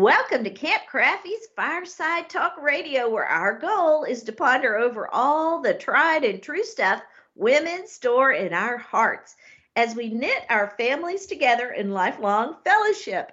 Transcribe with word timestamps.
Welcome 0.00 0.44
to 0.44 0.50
Kathy 0.50 0.86
Krafve's 0.86 1.48
Fireside 1.54 2.30
Talk 2.30 2.56
Radio, 2.56 3.10
where 3.10 3.26
our 3.26 3.58
goal 3.58 4.04
is 4.04 4.22
to 4.22 4.32
ponder 4.32 4.78
over 4.78 5.06
all 5.12 5.60
the 5.60 5.74
tried 5.74 6.24
and 6.24 6.42
true 6.42 6.64
stuff 6.64 7.02
women 7.34 7.86
store 7.86 8.32
in 8.32 8.54
our 8.54 8.78
hearts 8.78 9.36
as 9.76 9.94
we 9.94 10.08
knit 10.08 10.46
our 10.48 10.72
families 10.78 11.26
together 11.26 11.72
in 11.72 11.90
lifelong 11.90 12.56
fellowship. 12.64 13.32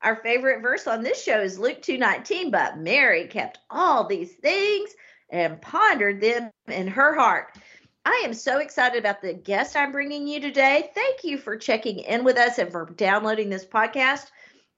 Our 0.00 0.16
favorite 0.16 0.62
verse 0.62 0.86
on 0.86 1.02
this 1.02 1.22
show 1.22 1.38
is 1.38 1.58
Luke 1.58 1.82
2:19, 1.82 2.50
but 2.50 2.78
Mary 2.78 3.26
kept 3.26 3.58
all 3.68 4.06
these 4.06 4.32
things 4.32 4.94
and 5.28 5.60
pondered 5.60 6.22
them 6.22 6.50
in 6.66 6.88
her 6.88 7.14
heart. 7.14 7.58
I 8.06 8.22
am 8.24 8.32
so 8.32 8.60
excited 8.60 8.98
about 8.98 9.20
the 9.20 9.34
guest 9.34 9.76
I'm 9.76 9.92
bringing 9.92 10.26
you 10.26 10.40
today. 10.40 10.90
Thank 10.94 11.24
you 11.24 11.36
for 11.36 11.58
checking 11.58 11.98
in 11.98 12.24
with 12.24 12.38
us 12.38 12.56
and 12.56 12.72
for 12.72 12.86
downloading 12.86 13.50
this 13.50 13.66
podcast. 13.66 14.30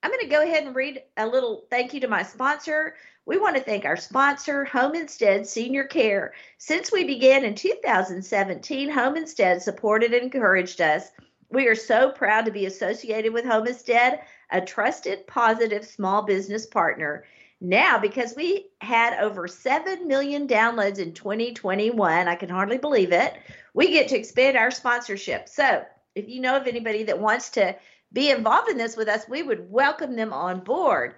I'm 0.03 0.11
going 0.11 0.21
to 0.21 0.29
go 0.29 0.43
ahead 0.43 0.65
and 0.65 0.77
read 0.77 1.03
a 1.17 1.27
little 1.27 1.65
thank 1.71 1.93
you 1.93 2.01
to 2.01 2.09
my 2.09 2.23
sponsor. 2.23 2.95
We 3.27 3.37
want 3.37 3.57
to 3.57 3.63
thank 3.63 3.85
our 3.85 3.97
sponsor, 3.97 4.65
Home 4.67 4.95
Instead 4.95 5.47
Senior 5.47 5.85
Care. 5.85 6.35
Since 6.57 6.93
we 6.93 7.05
began 7.05 7.45
in 7.45 7.55
2017, 7.57 8.91
Home 8.91 9.17
Instead 9.17 9.61
supported 9.61 10.15
and 10.15 10.23
encouraged 10.23 10.81
us. 10.81 11.11
We 11.51 11.67
are 11.67 11.75
so 11.75 12.11
proud 12.13 12.45
to 12.45 12.53
be 12.53 12.67
associated 12.67 13.33
with 13.33 13.45
Home 13.45 13.67
Instead, 13.67 14.21
a 14.51 14.61
trusted, 14.61 15.27
positive 15.27 15.85
small 15.85 16.23
business 16.23 16.65
partner. 16.65 17.25
Now, 17.61 17.99
because 17.99 18.37
we 18.37 18.71
had 18.81 19.19
over 19.21 19.49
7 19.49 20.07
million 20.07 20.47
downloads 20.47 21.01
in 21.01 21.13
2021, 21.13 22.29
I 22.29 22.35
can 22.37 22.49
hardly 22.49 22.79
believe 22.79 23.13
it, 23.13 23.35
we 23.75 23.91
get 23.91 24.09
to 24.09 24.17
expand 24.17 24.57
our 24.57 24.71
sponsorship. 24.71 25.49
So, 25.49 25.85
if 26.15 26.29
you 26.29 26.41
know 26.41 26.57
of 26.57 26.67
anybody 26.67 27.03
that 27.05 27.19
wants 27.19 27.51
to 27.51 27.77
be 28.13 28.31
involved 28.31 28.71
in 28.71 28.79
this 28.79 28.97
with 28.97 29.09
us, 29.09 29.29
we 29.29 29.43
would 29.43 29.71
welcome 29.71 30.17
them 30.17 30.33
on 30.33 30.61
board. 30.61 31.17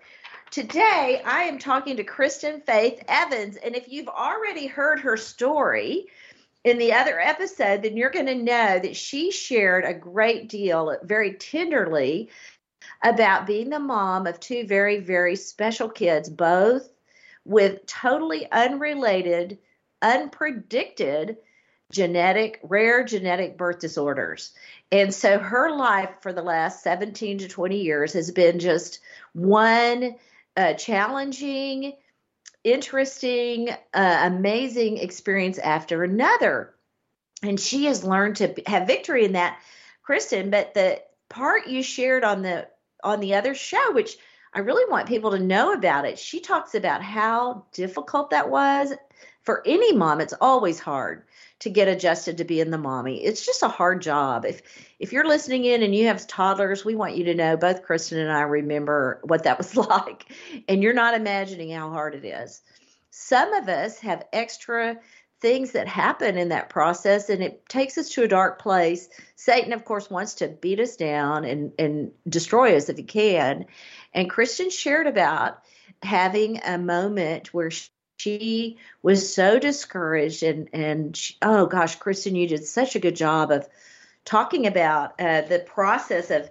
Today, 0.51 1.23
I 1.25 1.45
am 1.45 1.59
talking 1.59 1.97
to 1.97 2.05
Kristen 2.05 2.61
Faith 2.63 3.03
Evans. 3.07 3.57
And 3.57 3.77
if 3.77 3.89
you've 3.89 4.09
already 4.09 4.67
heard 4.67 5.01
her 5.01 5.17
story 5.17 6.07
in 6.65 6.79
the 6.79 6.93
other 6.93 7.21
episode, 7.21 7.83
then 7.83 7.97
you're 7.97 8.11
going 8.11 8.27
to 8.27 8.35
know 8.35 8.79
that 8.81 8.97
she 8.97 9.31
shared 9.31 9.85
a 9.85 9.95
great 9.95 10.49
deal, 10.49 10.97
very 11.05 11.35
tenderly, 11.35 12.31
about 13.05 13.47
being 13.47 13.71
the 13.71 13.79
mom 13.79 14.27
of 14.27 14.41
two 14.41 14.67
very, 14.67 14.99
very 14.99 15.37
special 15.37 15.89
kids, 15.89 16.29
both 16.29 16.91
with 17.45 17.87
totally 17.87 18.51
unrelated, 18.51 19.59
unpredicted 20.03 21.37
genetic, 21.91 22.61
rare 22.63 23.05
genetic 23.05 23.59
birth 23.59 23.81
disorders. 23.81 24.53
And 24.93 25.13
so 25.13 25.39
her 25.39 25.71
life 25.71 26.11
for 26.21 26.33
the 26.33 26.43
last 26.43 26.83
17 26.83 27.39
to 27.39 27.49
20 27.49 27.81
years 27.81 28.13
has 28.15 28.31
been 28.31 28.59
just 28.59 29.01
one 29.33 30.17
uh, 30.57 30.75
challenging, 30.75 31.95
interesting, 32.65 33.71
uh, 33.95 34.21
amazing 34.25 34.99
experience 34.99 35.59
after 35.59 36.03
another. 36.03 36.75
And 37.43 37.59
she 37.59 37.87
has 37.87 38.05
learned 38.05 38.37
to 38.37 38.55
have 38.67 38.87
victory 38.87 39.25
in 39.25 39.33
that, 39.33 39.59
Kristen. 40.03 40.51
But 40.51 40.75
the 40.75 41.01
part 41.29 41.69
you 41.69 41.83
shared 41.83 42.25
on 42.25 42.43
the 42.43 42.69
on 43.03 43.21
the 43.21 43.35
other 43.35 43.55
show, 43.55 43.93
which 43.93 44.19
I 44.53 44.59
really 44.61 44.91
want 44.91 45.09
people 45.09 45.31
to 45.31 45.39
know 45.39 45.73
about 45.73 46.05
it, 46.05 46.19
she 46.19 46.41
talks 46.41 46.75
about 46.75 47.03
how 47.03 47.65
difficult 47.73 48.31
that 48.31 48.51
was 48.51 48.93
for 49.43 49.63
any 49.67 49.95
mom. 49.95 50.21
It's 50.21 50.35
always 50.39 50.79
hard 50.79 51.25
to 51.61 51.71
get 51.71 51.89
adjusted 51.89 52.39
to 52.39 52.45
being 52.45 52.71
the 52.71 52.79
mommy. 52.79 53.23
It's 53.23 53.45
just 53.45 53.63
a 53.63 53.69
hard 53.69 54.03
job. 54.03 54.45
If 54.45 54.63
if 54.99 55.13
you're 55.13 55.29
listening 55.29 55.65
in 55.65 55.83
and 55.83 55.95
you 55.95 56.07
have 56.07 56.27
toddlers, 56.27 56.85
we 56.85 56.95
want 56.95 57.17
you 57.17 57.25
to 57.25 57.35
know 57.35 57.57
both 57.57 57.83
Kristen 57.83 58.19
and 58.19 58.33
I 58.33 58.43
remember 58.43 59.21
what 59.23 59.45
that 59.45 59.59
was 59.59 59.77
like. 59.77 60.33
And 60.69 60.83
you're 60.83 60.93
not 60.93 61.15
imagining 61.15 61.71
how 61.71 61.91
hard 61.91 62.15
it 62.15 62.25
is. 62.25 62.63
Some 63.11 63.53
of 63.55 63.69
us 63.69 63.99
have 64.01 64.27
extra 64.33 64.99
things 65.41 65.73
that 65.73 65.89
happen 65.89 66.37
in 66.37 66.51
that 66.51 66.69
process 66.69 67.31
and 67.31 67.43
it 67.43 67.67
takes 67.69 67.97
us 67.97 68.11
to 68.11 68.23
a 68.23 68.29
dark 68.29 68.61
place. 68.61 69.09
Satan, 69.37 69.73
of 69.73 69.85
course, 69.85 70.11
wants 70.11 70.35
to 70.35 70.49
beat 70.49 70.81
us 70.81 70.97
down 70.97 71.45
and, 71.45 71.73
and 71.79 72.13
destroy 72.29 72.77
us 72.77 72.89
if 72.89 72.99
he 72.99 73.03
can. 73.03 73.67
And 74.13 74.29
Kristen 74.29 74.71
shared 74.71 75.07
about 75.07 75.63
having 76.03 76.61
a 76.63 76.79
moment 76.79 77.55
where 77.55 77.71
she 77.71 77.89
was 79.03 79.35
so 79.35 79.59
discouraged 79.59 80.43
and 80.43 80.69
and 80.73 81.17
she, 81.17 81.37
oh 81.43 81.67
gosh 81.67 81.97
kristen 81.97 82.35
you 82.35 82.47
did 82.47 82.65
such 82.65 82.97
a 82.97 83.01
good 83.01 83.17
job 83.17 83.51
of 83.51 83.69
talking 84.25 84.67
about 84.67 85.21
uh, 85.21 85.43
the 85.43 85.61
process 85.61 86.31
of 86.31 86.51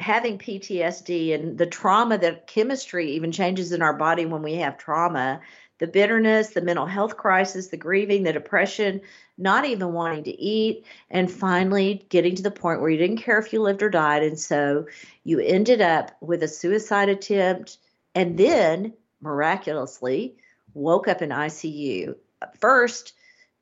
having 0.00 0.38
ptsd 0.38 1.34
and 1.34 1.58
the 1.58 1.66
trauma 1.66 2.18
that 2.18 2.46
chemistry 2.46 3.12
even 3.12 3.32
changes 3.32 3.72
in 3.72 3.82
our 3.82 3.94
body 3.94 4.26
when 4.26 4.42
we 4.42 4.54
have 4.54 4.78
trauma. 4.78 5.40
The 5.78 5.86
bitterness 5.86 6.50
the 6.50 6.60
mental 6.60 6.86
health 6.86 7.16
crisis 7.16 7.68
the 7.68 7.76
grieving 7.76 8.24
the 8.24 8.32
depression 8.32 9.00
not 9.36 9.64
even 9.64 9.92
wanting 9.92 10.24
to 10.24 10.40
eat 10.40 10.84
and 11.08 11.30
finally 11.30 12.04
getting 12.08 12.34
to 12.34 12.42
the 12.42 12.50
point 12.50 12.80
where 12.80 12.90
you 12.90 12.98
didn't 12.98 13.18
care 13.18 13.38
if 13.38 13.52
you 13.52 13.62
lived 13.62 13.82
or 13.82 13.90
died 13.90 14.24
and 14.24 14.38
so 14.38 14.86
you 15.22 15.38
ended 15.38 15.80
up 15.80 16.16
with 16.20 16.42
a 16.42 16.48
suicide 16.48 17.08
attempt 17.08 17.78
and 18.14 18.36
then 18.36 18.92
miraculously 19.20 20.36
woke 20.78 21.08
up 21.08 21.22
in 21.22 21.30
ICU. 21.30 22.14
First, 22.60 23.12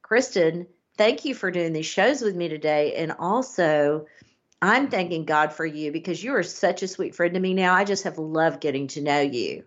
Kristen, 0.03 0.67
thank 0.97 1.25
you 1.25 1.35
for 1.35 1.51
doing 1.51 1.73
these 1.73 1.87
shows 1.87 2.23
with 2.23 2.37
me 2.37 2.49
today. 2.49 2.95
And 2.95 3.13
also, 3.19 4.07
I'm 4.63 4.89
thanking 4.89 5.25
God 5.25 5.53
for 5.53 5.67
you 5.67 5.93
because 5.93 6.23
you 6.23 6.35
are 6.35 6.43
such 6.43 6.83
a 6.83 6.89
sweet 6.89 7.15
friend 7.15 7.35
to 7.35 7.41
me 7.41 7.55
now. 7.55 7.75
I 7.75 7.85
just 7.85 8.05
have 8.05 8.19
loved 8.19 8.61
getting 8.61 8.87
to 8.89 9.03
know 9.03 9.21
you. 9.21 9.65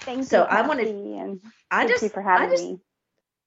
Thank 0.00 0.24
so 0.24 0.42
you. 0.42 0.44
So 0.44 0.56
I 0.56 0.66
want 0.66 0.80
to. 0.80 1.40
I 1.70 1.86
just. 1.86 2.12
for 2.12 2.22
having 2.22 2.48
I 2.48 2.50
just, 2.52 2.64
me. 2.64 2.80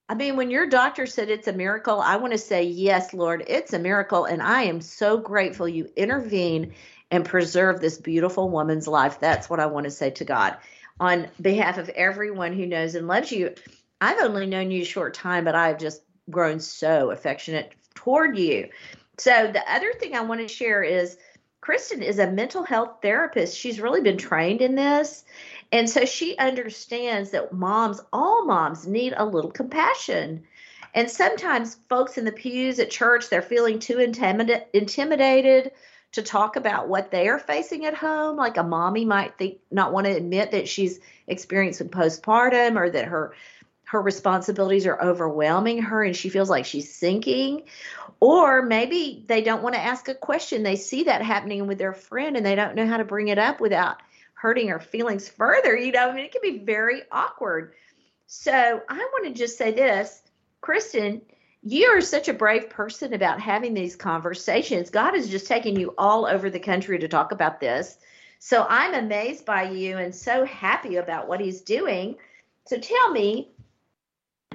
I 0.09 0.15
mean, 0.15 0.35
when 0.35 0.51
your 0.51 0.67
doctor 0.67 1.05
said 1.05 1.29
it's 1.29 1.47
a 1.47 1.53
miracle, 1.53 1.99
I 1.99 2.17
want 2.17 2.33
to 2.33 2.37
say, 2.37 2.63
yes, 2.63 3.13
Lord, 3.13 3.45
it's 3.47 3.73
a 3.73 3.79
miracle. 3.79 4.25
And 4.25 4.41
I 4.41 4.63
am 4.63 4.81
so 4.81 5.17
grateful 5.17 5.67
you 5.67 5.89
intervene 5.95 6.73
and 7.09 7.25
preserve 7.25 7.79
this 7.79 7.97
beautiful 7.97 8.49
woman's 8.49 8.87
life. 8.87 9.19
That's 9.19 9.49
what 9.49 9.61
I 9.61 9.67
want 9.67 9.85
to 9.85 9.91
say 9.91 10.09
to 10.11 10.25
God 10.25 10.57
on 10.99 11.27
behalf 11.41 11.77
of 11.77 11.89
everyone 11.89 12.53
who 12.53 12.65
knows 12.65 12.95
and 12.95 13.07
loves 13.07 13.31
you. 13.31 13.53
I've 14.01 14.21
only 14.21 14.45
known 14.45 14.71
you 14.71 14.81
a 14.81 14.85
short 14.85 15.13
time, 15.13 15.45
but 15.45 15.55
I've 15.55 15.77
just 15.77 16.03
grown 16.29 16.59
so 16.59 17.11
affectionate 17.11 17.73
toward 17.95 18.37
you. 18.37 18.69
So, 19.17 19.51
the 19.51 19.63
other 19.71 19.93
thing 19.93 20.15
I 20.15 20.21
want 20.21 20.41
to 20.41 20.47
share 20.47 20.83
is 20.83 21.17
Kristen 21.61 22.01
is 22.01 22.19
a 22.19 22.29
mental 22.29 22.63
health 22.63 22.97
therapist. 23.01 23.57
She's 23.57 23.79
really 23.79 24.01
been 24.01 24.17
trained 24.17 24.61
in 24.61 24.75
this. 24.75 25.23
And 25.71 25.89
so 25.89 26.03
she 26.03 26.37
understands 26.37 27.31
that 27.31 27.53
moms, 27.53 28.01
all 28.11 28.45
moms, 28.45 28.85
need 28.85 29.13
a 29.15 29.25
little 29.25 29.49
compassion. 29.49 30.43
And 30.93 31.09
sometimes 31.09 31.77
folks 31.87 32.17
in 32.17 32.25
the 32.25 32.33
pews 32.33 32.79
at 32.79 32.91
church, 32.91 33.29
they're 33.29 33.41
feeling 33.41 33.79
too 33.79 33.99
intimidated 33.99 35.71
to 36.13 36.21
talk 36.21 36.55
about 36.55 36.87
what 36.87 37.11
they 37.11 37.27
are 37.27 37.39
facing 37.39 37.85
at 37.85 37.95
home. 37.95 38.37
Like 38.37 38.57
a 38.57 38.63
mommy 38.63 39.05
might 39.05 39.37
think 39.37 39.59
not 39.71 39.91
want 39.93 40.05
to 40.05 40.15
admit 40.15 40.51
that 40.51 40.67
she's 40.67 40.99
experiencing 41.27 41.89
postpartum 41.89 42.79
or 42.79 42.89
that 42.89 43.05
her 43.05 43.33
her 43.85 44.01
responsibilities 44.01 44.87
are 44.87 44.99
overwhelming 44.99 45.79
her 45.79 46.03
and 46.03 46.15
she 46.15 46.29
feels 46.29 46.49
like 46.49 46.65
she's 46.65 46.91
sinking. 46.91 47.63
Or 48.19 48.63
maybe 48.63 49.23
they 49.27 49.43
don't 49.43 49.61
want 49.61 49.75
to 49.75 49.81
ask 49.81 50.07
a 50.07 50.15
question. 50.15 50.63
They 50.63 50.77
see 50.77 51.03
that 51.03 51.21
happening 51.21 51.67
with 51.67 51.77
their 51.77 51.93
friend 51.93 52.35
and 52.35 52.43
they 52.43 52.55
don't 52.55 52.73
know 52.73 52.87
how 52.87 52.97
to 52.97 53.03
bring 53.03 53.27
it 53.27 53.37
up 53.37 53.59
without 53.59 53.97
hurting 54.33 54.69
her 54.69 54.79
feelings 54.79 55.29
further. 55.29 55.77
You 55.77 55.91
know, 55.91 56.09
I 56.09 56.15
mean, 56.15 56.25
it 56.25 56.31
can 56.31 56.41
be 56.41 56.57
very 56.59 57.03
awkward. 57.11 57.73
So 58.25 58.51
I 58.51 58.97
want 58.97 59.25
to 59.25 59.33
just 59.39 59.59
say 59.59 59.71
this, 59.71 60.23
Kristen, 60.61 61.21
you 61.65 61.87
are 61.87 62.01
such 62.01 62.27
a 62.27 62.33
brave 62.33 62.69
person 62.69 63.13
about 63.13 63.39
having 63.39 63.73
these 63.73 63.95
conversations. 63.95 64.89
God 64.89 65.13
has 65.13 65.29
just 65.29 65.47
taken 65.47 65.79
you 65.79 65.93
all 65.97 66.25
over 66.25 66.49
the 66.49 66.59
country 66.59 66.99
to 66.99 67.07
talk 67.07 67.31
about 67.31 67.59
this. 67.59 67.97
So 68.39 68.65
I'm 68.67 68.93
amazed 68.93 69.45
by 69.45 69.69
you 69.69 69.97
and 69.97 70.13
so 70.13 70.45
happy 70.45 70.97
about 70.97 71.29
what 71.29 71.39
he's 71.39 71.61
doing. 71.61 72.17
So 72.67 72.77
tell 72.77 73.11
me, 73.11 73.51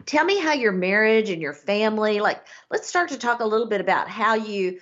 tell 0.04 0.24
me 0.24 0.38
how 0.38 0.52
your 0.52 0.72
marriage 0.72 1.30
and 1.30 1.40
your 1.40 1.54
family, 1.54 2.20
like 2.20 2.44
let's 2.70 2.88
start 2.88 3.08
to 3.10 3.18
talk 3.18 3.40
a 3.40 3.46
little 3.46 3.68
bit 3.68 3.80
about 3.80 4.08
how 4.08 4.34
you 4.34 4.80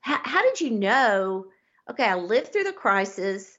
how, 0.00 0.20
how 0.22 0.42
did 0.42 0.60
you 0.60 0.70
know? 0.70 1.46
Okay, 1.90 2.04
I 2.04 2.14
lived 2.16 2.52
through 2.52 2.64
the 2.64 2.72
crisis. 2.72 3.56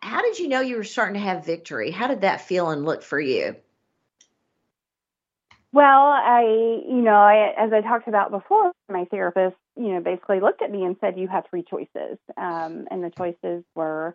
How 0.00 0.22
did 0.22 0.38
you 0.38 0.48
know 0.48 0.60
you 0.60 0.76
were 0.76 0.84
starting 0.84 1.14
to 1.14 1.20
have 1.20 1.46
victory? 1.46 1.90
How 1.90 2.08
did 2.08 2.22
that 2.22 2.42
feel 2.42 2.70
and 2.70 2.84
look 2.84 3.02
for 3.02 3.20
you? 3.20 3.56
Well, 5.72 5.84
I, 5.84 6.42
you 6.86 7.00
know, 7.00 7.14
I, 7.14 7.54
as 7.56 7.72
I 7.72 7.80
talked 7.80 8.06
about 8.06 8.30
before, 8.30 8.72
my 8.90 9.06
therapist, 9.06 9.56
you 9.76 9.94
know, 9.94 10.00
basically 10.00 10.40
looked 10.40 10.60
at 10.60 10.70
me 10.70 10.84
and 10.84 10.96
said, 11.00 11.18
"You 11.18 11.28
have 11.28 11.44
three 11.48 11.62
choices," 11.62 12.18
um, 12.36 12.86
and 12.90 13.02
the 13.02 13.10
choices 13.16 13.64
were, 13.74 14.14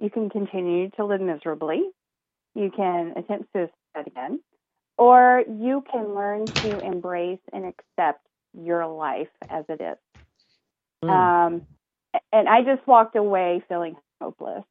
you 0.00 0.08
can 0.08 0.30
continue 0.30 0.88
to 0.96 1.04
live 1.04 1.20
miserably, 1.20 1.82
you 2.54 2.70
can 2.74 3.12
attempt 3.16 3.52
suicide 3.52 4.06
again, 4.06 4.40
or 4.96 5.42
you 5.46 5.84
can 5.92 6.14
learn 6.14 6.50
to 6.62 6.78
embrace 6.80 7.40
and 7.52 7.66
accept 7.66 8.26
your 8.54 8.86
life 8.86 9.28
as 9.50 9.64
it 9.68 9.80
is. 9.82 9.98
Mm. 11.04 11.10
Um, 11.10 11.62
and 12.32 12.48
I 12.48 12.62
just 12.62 12.86
walked 12.86 13.16
away 13.16 13.62
feeling 13.68 13.96
hopeless 14.22 14.64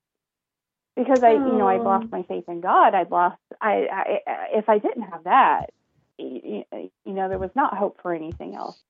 because 0.95 1.19
I, 1.23 1.33
you 1.33 1.57
know, 1.57 1.67
I'd 1.67 1.81
lost 1.81 2.11
my 2.11 2.23
faith 2.23 2.45
in 2.47 2.61
God. 2.61 2.95
I'd 2.95 3.11
lost. 3.11 3.37
I, 3.61 3.87
I 3.91 4.19
if 4.53 4.69
I 4.69 4.79
didn't 4.79 5.03
have 5.03 5.25
that, 5.25 5.69
you, 6.17 6.63
know, 7.05 7.29
there 7.29 7.39
was 7.39 7.51
not 7.55 7.77
hope 7.77 7.99
for 8.01 8.13
anything 8.13 8.55
else. 8.55 8.81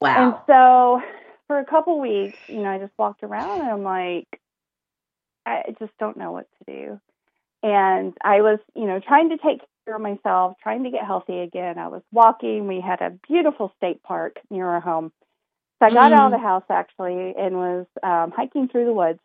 Wow. 0.00 0.16
And 0.16 0.34
so 0.46 1.02
for 1.46 1.58
a 1.58 1.64
couple 1.64 2.00
weeks, 2.00 2.38
you 2.48 2.62
know, 2.62 2.70
I 2.70 2.78
just 2.78 2.92
walked 2.98 3.22
around 3.22 3.60
and 3.60 3.70
I'm 3.70 3.82
like, 3.82 4.40
I 5.46 5.74
just 5.78 5.92
don't 5.98 6.16
know 6.16 6.32
what 6.32 6.46
to 6.58 6.72
do. 6.72 7.00
And 7.62 8.14
I 8.22 8.40
was, 8.40 8.58
you 8.74 8.86
know, 8.86 9.00
trying 9.00 9.30
to 9.30 9.36
take 9.36 9.60
care 9.84 9.96
of 9.96 10.00
myself, 10.00 10.56
trying 10.62 10.84
to 10.84 10.90
get 10.90 11.04
healthy 11.04 11.40
again. 11.40 11.78
I 11.78 11.88
was 11.88 12.02
walking. 12.12 12.66
We 12.66 12.80
had 12.80 13.00
a 13.00 13.10
beautiful 13.28 13.72
state 13.76 14.02
park 14.02 14.36
near 14.50 14.66
our 14.66 14.80
home. 14.80 15.12
So 15.78 15.86
I 15.86 15.90
got 15.90 16.12
mm. 16.12 16.14
out 16.14 16.26
of 16.26 16.32
mm. 16.32 16.36
the 16.36 16.46
house 16.46 16.64
actually 16.70 17.34
and 17.36 17.56
was 17.56 17.86
um, 18.02 18.32
hiking 18.34 18.68
through 18.68 18.86
the 18.86 18.92
woods. 18.92 19.20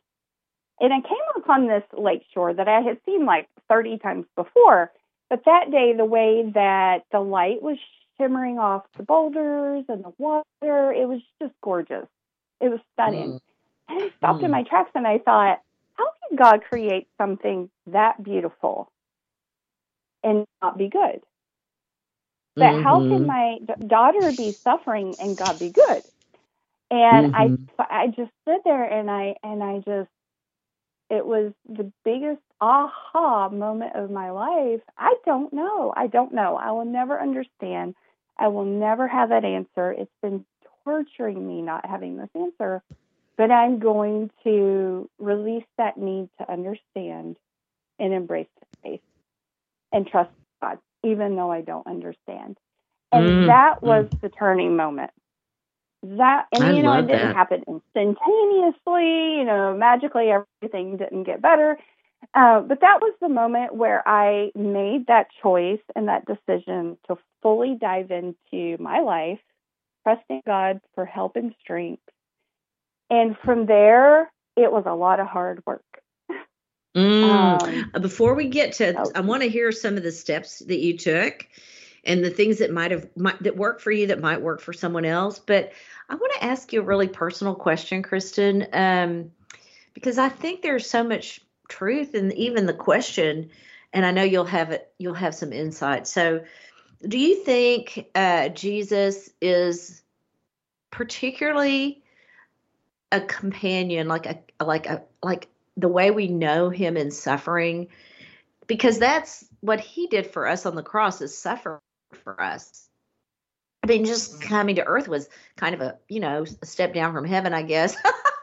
And 0.79 0.93
I 0.93 0.99
came 1.01 1.17
upon 1.37 1.67
this 1.67 1.83
lake 1.93 2.23
shore 2.33 2.53
that 2.53 2.67
I 2.67 2.81
had 2.81 2.97
seen 3.05 3.25
like 3.25 3.47
30 3.69 3.97
times 3.99 4.25
before. 4.35 4.91
But 5.29 5.45
that 5.45 5.71
day, 5.71 5.93
the 5.93 6.05
way 6.05 6.51
that 6.53 7.05
the 7.11 7.19
light 7.19 7.61
was 7.61 7.77
shimmering 8.17 8.59
off 8.59 8.83
the 8.97 9.03
boulders 9.03 9.85
and 9.89 10.03
the 10.03 10.13
water, 10.17 10.93
it 10.93 11.07
was 11.07 11.21
just 11.41 11.53
gorgeous. 11.61 12.07
It 12.61 12.69
was 12.69 12.79
stunning. 12.93 13.33
Mm. 13.33 13.41
And 13.89 14.01
I 14.03 14.09
stopped 14.17 14.41
mm. 14.41 14.45
in 14.45 14.51
my 14.51 14.63
tracks 14.63 14.91
and 14.95 15.05
I 15.07 15.19
thought, 15.19 15.61
how 15.93 16.05
can 16.27 16.37
God 16.37 16.61
create 16.67 17.07
something 17.17 17.69
that 17.87 18.23
beautiful 18.23 18.91
and 20.23 20.45
not 20.61 20.77
be 20.77 20.89
good? 20.89 21.21
That 22.57 22.73
mm-hmm. 22.73 22.83
how 22.83 22.99
can 22.99 23.25
mm-hmm. 23.25 23.25
my 23.25 23.57
daughter 23.85 24.31
be 24.31 24.51
suffering 24.51 25.15
and 25.19 25.37
God 25.37 25.59
be 25.59 25.71
good? 25.71 26.03
And 26.89 27.33
mm-hmm. 27.33 27.81
I 27.81 28.03
I 28.03 28.07
just 28.07 28.31
stood 28.43 28.61
there 28.63 28.83
and 28.83 29.11
I 29.11 29.35
and 29.43 29.61
I 29.61 29.79
just 29.79 30.09
it 31.09 31.25
was 31.25 31.53
the 31.67 31.91
biggest 32.03 32.41
aha 32.65 33.49
moment 33.49 33.95
of 33.95 34.09
my 34.09 34.31
life. 34.31 34.81
I 34.97 35.15
don't 35.25 35.53
know. 35.53 35.93
I 35.95 36.07
don't 36.07 36.33
know. 36.33 36.57
I 36.57 36.71
will 36.71 36.85
never 36.85 37.21
understand. 37.21 37.95
I 38.37 38.47
will 38.47 38.65
never 38.65 39.07
have 39.07 39.29
that 39.29 39.45
answer. 39.45 39.91
It's 39.91 40.11
been 40.21 40.45
torturing 40.83 41.47
me 41.47 41.61
not 41.61 41.85
having 41.85 42.17
this 42.17 42.29
answer, 42.35 42.81
but 43.37 43.51
I'm 43.51 43.79
going 43.79 44.31
to 44.43 45.09
release 45.19 45.65
that 45.77 45.97
need 45.97 46.29
to 46.39 46.51
understand 46.51 47.37
and 47.99 48.13
embrace 48.13 48.47
the 48.59 48.65
faith 48.81 49.01
and 49.91 50.07
trust 50.07 50.31
God, 50.61 50.79
even 51.03 51.35
though 51.35 51.51
I 51.51 51.61
don't 51.61 51.87
understand. 51.87 52.57
And 53.11 53.25
mm-hmm. 53.25 53.47
that 53.47 53.83
was 53.83 54.07
the 54.21 54.29
turning 54.29 54.75
moment 54.75 55.11
that 56.03 56.45
and 56.51 56.63
I 56.63 56.71
you 56.73 56.83
know 56.83 56.93
it 56.93 57.07
didn't 57.07 57.29
that. 57.29 57.35
happen 57.35 57.63
instantaneously 57.67 59.37
you 59.37 59.43
know 59.43 59.75
magically 59.75 60.29
everything 60.29 60.97
didn't 60.97 61.23
get 61.23 61.41
better 61.41 61.79
uh, 62.33 62.61
but 62.61 62.81
that 62.81 62.99
was 63.01 63.13
the 63.21 63.29
moment 63.29 63.75
where 63.75 64.07
i 64.07 64.51
made 64.55 65.07
that 65.07 65.27
choice 65.41 65.81
and 65.95 66.07
that 66.07 66.25
decision 66.25 66.97
to 67.07 67.17
fully 67.41 67.77
dive 67.79 68.11
into 68.11 68.81
my 68.81 68.99
life 68.99 69.39
trusting 70.03 70.41
god 70.45 70.79
for 70.93 71.05
help 71.05 71.35
and 71.35 71.53
strength. 71.61 72.01
And 73.09 73.35
from 73.43 73.65
there 73.65 74.31
it 74.55 74.71
was 74.71 74.83
a 74.85 74.93
lot 74.93 75.19
of 75.19 75.27
hard 75.27 75.61
work. 75.65 75.83
Mm. 76.95 77.23
um, 77.63 77.91
uh, 77.93 77.99
before 77.99 78.35
we 78.35 78.47
get 78.47 78.71
to 78.75 79.11
i 79.15 79.19
want 79.19 79.43
to 79.43 79.49
hear 79.49 79.73
some 79.73 79.97
of 79.97 80.03
the 80.03 80.13
steps 80.13 80.59
that 80.59 80.79
you 80.79 80.97
took 80.97 81.45
and 82.05 82.23
the 82.23 82.29
things 82.29 82.59
that 82.59 82.71
might 82.71 82.91
have 82.91 83.07
might, 83.17 83.41
that 83.43 83.57
work 83.57 83.81
for 83.81 83.91
you 83.91 84.07
that 84.07 84.21
might 84.21 84.41
work 84.41 84.61
for 84.61 84.73
someone 84.73 85.05
else. 85.05 85.39
But 85.39 85.73
I 86.09 86.15
want 86.15 86.33
to 86.35 86.43
ask 86.43 86.71
you 86.71 86.81
a 86.81 86.83
really 86.83 87.07
personal 87.07 87.55
question, 87.55 88.03
Kristen, 88.03 88.67
um, 88.71 89.31
because 89.93 90.17
I 90.17 90.29
think 90.29 90.61
there's 90.61 90.89
so 90.89 91.03
much 91.03 91.41
truth 91.67 92.13
and 92.13 92.33
even 92.33 92.65
the 92.65 92.73
question, 92.73 93.49
and 93.93 94.05
I 94.05 94.11
know 94.11 94.23
you'll 94.23 94.45
have 94.45 94.71
it. 94.71 94.91
You'll 94.97 95.13
have 95.13 95.35
some 95.35 95.53
insight. 95.53 96.07
So, 96.07 96.43
do 97.07 97.17
you 97.17 97.43
think 97.43 98.07
uh, 98.15 98.49
Jesus 98.49 99.29
is 99.41 100.01
particularly 100.91 102.03
a 103.11 103.21
companion, 103.21 104.07
like 104.07 104.25
a 104.25 104.39
like 104.63 104.87
a 104.87 105.03
like 105.23 105.47
the 105.77 105.89
way 105.89 106.11
we 106.11 106.27
know 106.27 106.69
him 106.69 106.97
in 106.97 107.11
suffering? 107.11 107.87
Because 108.67 108.97
that's 108.97 109.45
what 109.61 109.79
he 109.79 110.07
did 110.07 110.27
for 110.27 110.47
us 110.47 110.65
on 110.65 110.75
the 110.75 110.83
cross 110.83 111.21
is 111.21 111.37
suffer 111.37 111.79
for 112.23 112.41
us 112.41 112.85
I 113.85 113.87
mean, 113.87 114.05
just 114.05 114.41
coming 114.41 114.77
to 114.77 114.83
earth 114.83 115.07
was 115.07 115.29
kind 115.57 115.75
of 115.75 115.81
a, 115.81 115.99
you 116.09 116.19
know, 116.19 116.43
a 116.59 116.65
step 116.65 116.91
down 116.95 117.13
from 117.13 117.23
heaven, 117.23 117.53
I 117.53 117.61
guess. 117.61 117.95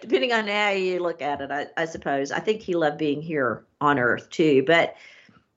Depending 0.00 0.32
on 0.32 0.46
how 0.46 0.70
you 0.70 1.00
look 1.00 1.22
at 1.22 1.40
it, 1.40 1.50
I, 1.50 1.66
I, 1.76 1.84
suppose. 1.84 2.32
I 2.32 2.40
think 2.40 2.60
he 2.60 2.74
loved 2.74 2.98
being 2.98 3.22
here 3.22 3.64
on 3.80 3.98
earth 3.98 4.30
too. 4.30 4.64
But 4.66 4.96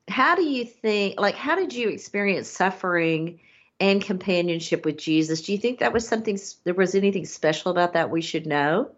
how 0.07 0.35
do 0.35 0.43
you 0.43 0.65
think, 0.65 1.19
like, 1.19 1.35
how 1.35 1.55
did 1.55 1.73
you 1.73 1.89
experience 1.89 2.49
suffering 2.49 3.39
and 3.79 4.01
companionship 4.01 4.85
with 4.85 4.97
Jesus? 4.97 5.41
Do 5.41 5.51
you 5.51 5.57
think 5.57 5.79
that 5.79 5.93
was 5.93 6.07
something, 6.07 6.39
there 6.63 6.73
was 6.73 6.95
anything 6.95 7.25
special 7.25 7.71
about 7.71 7.93
that 7.93 8.09
we 8.09 8.21
should 8.21 8.45
know? 8.45 8.91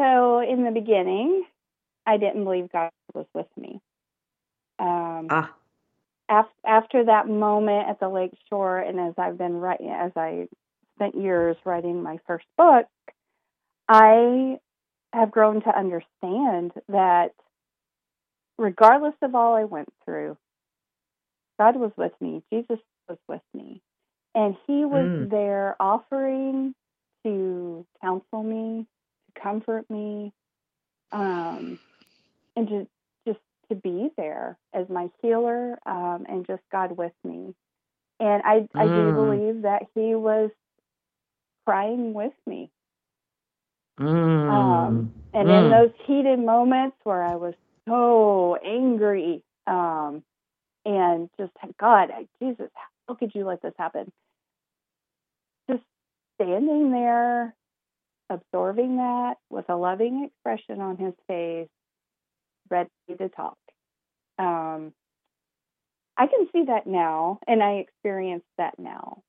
So, 0.00 0.40
in 0.40 0.64
the 0.64 0.70
beginning, 0.70 1.44
I 2.06 2.16
didn't 2.16 2.44
believe 2.44 2.72
God 2.72 2.90
was 3.14 3.26
with 3.34 3.46
me. 3.56 3.80
Um, 4.78 5.28
ah 5.30 5.52
after 6.64 7.04
that 7.04 7.28
moment 7.28 7.88
at 7.88 8.00
the 8.00 8.08
lake 8.08 8.32
shore, 8.48 8.78
and 8.78 8.98
as 8.98 9.14
I've 9.18 9.38
been 9.38 9.54
writing, 9.54 9.90
as 9.90 10.12
I 10.16 10.48
spent 11.02 11.22
years 11.22 11.56
writing 11.64 12.02
my 12.02 12.18
first 12.26 12.46
book, 12.56 12.86
I 13.88 14.58
have 15.12 15.30
grown 15.30 15.62
to 15.62 15.76
understand 15.76 16.72
that 16.88 17.32
regardless 18.58 19.14
of 19.22 19.34
all 19.34 19.54
I 19.54 19.64
went 19.64 19.88
through, 20.04 20.36
God 21.58 21.76
was 21.76 21.92
with 21.96 22.12
me, 22.20 22.42
Jesus 22.52 22.78
was 23.08 23.18
with 23.28 23.42
me, 23.54 23.82
and 24.34 24.56
He 24.66 24.84
was 24.84 25.04
mm. 25.04 25.30
there 25.30 25.76
offering 25.80 26.74
to 27.24 27.86
counsel 28.00 28.42
me, 28.42 28.86
to 29.34 29.40
comfort 29.40 29.88
me, 29.90 30.32
um, 31.10 31.78
and 32.56 32.68
to 32.68 32.88
just 33.26 33.40
to 33.68 33.74
be 33.74 34.10
there 34.16 34.56
as 34.72 34.88
my 34.88 35.08
healer 35.20 35.78
um, 35.84 36.26
and 36.28 36.46
just 36.46 36.62
God 36.70 36.96
with 36.96 37.12
me. 37.24 37.54
And 38.18 38.42
I, 38.44 38.68
I 38.74 38.84
do 38.84 39.12
mm. 39.12 39.14
believe 39.14 39.62
that 39.62 39.82
He 39.94 40.14
was 40.14 40.50
crying 41.66 42.12
with 42.14 42.32
me. 42.46 42.70
Mm. 44.00 44.50
Um, 44.50 45.14
and 45.34 45.48
mm. 45.48 45.64
in 45.64 45.70
those 45.70 45.92
heated 46.06 46.38
moments 46.38 46.96
where 47.04 47.22
I 47.22 47.36
was 47.36 47.54
so 47.86 48.56
angry 48.64 49.42
um, 49.66 50.22
and 50.84 51.28
just, 51.38 51.52
God, 51.78 52.10
Jesus, 52.40 52.68
how 53.06 53.14
could 53.14 53.32
you 53.34 53.44
let 53.44 53.62
this 53.62 53.74
happen? 53.78 54.10
Just 55.70 55.82
standing 56.40 56.90
there, 56.90 57.54
absorbing 58.30 58.96
that 58.96 59.34
with 59.50 59.68
a 59.68 59.76
loving 59.76 60.24
expression 60.24 60.80
on 60.80 60.96
his 60.96 61.14
face, 61.28 61.68
ready 62.70 62.90
to 63.18 63.28
talk. 63.28 63.58
Um, 64.38 64.92
I 66.16 66.26
can 66.26 66.48
see 66.52 66.64
that 66.66 66.86
now, 66.86 67.38
and 67.46 67.62
I 67.62 67.74
experience 67.74 68.44
that 68.58 68.78
now. 68.78 69.22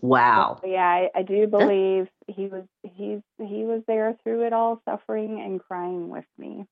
Wow. 0.00 0.58
So, 0.60 0.68
yeah, 0.68 0.86
I, 0.86 1.10
I 1.14 1.22
do 1.22 1.46
believe 1.46 2.08
he 2.26 2.46
was 2.46 2.64
he's 2.82 3.20
he 3.38 3.64
was 3.64 3.82
there 3.86 4.16
through 4.22 4.46
it 4.46 4.52
all, 4.52 4.80
suffering 4.84 5.40
and 5.40 5.60
crying 5.60 6.08
with 6.08 6.26
me. 6.38 6.66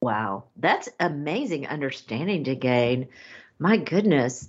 Wow, 0.00 0.44
that's 0.56 0.88
amazing 1.00 1.66
understanding 1.66 2.44
to 2.44 2.54
gain. 2.54 3.08
My 3.58 3.76
goodness. 3.76 4.48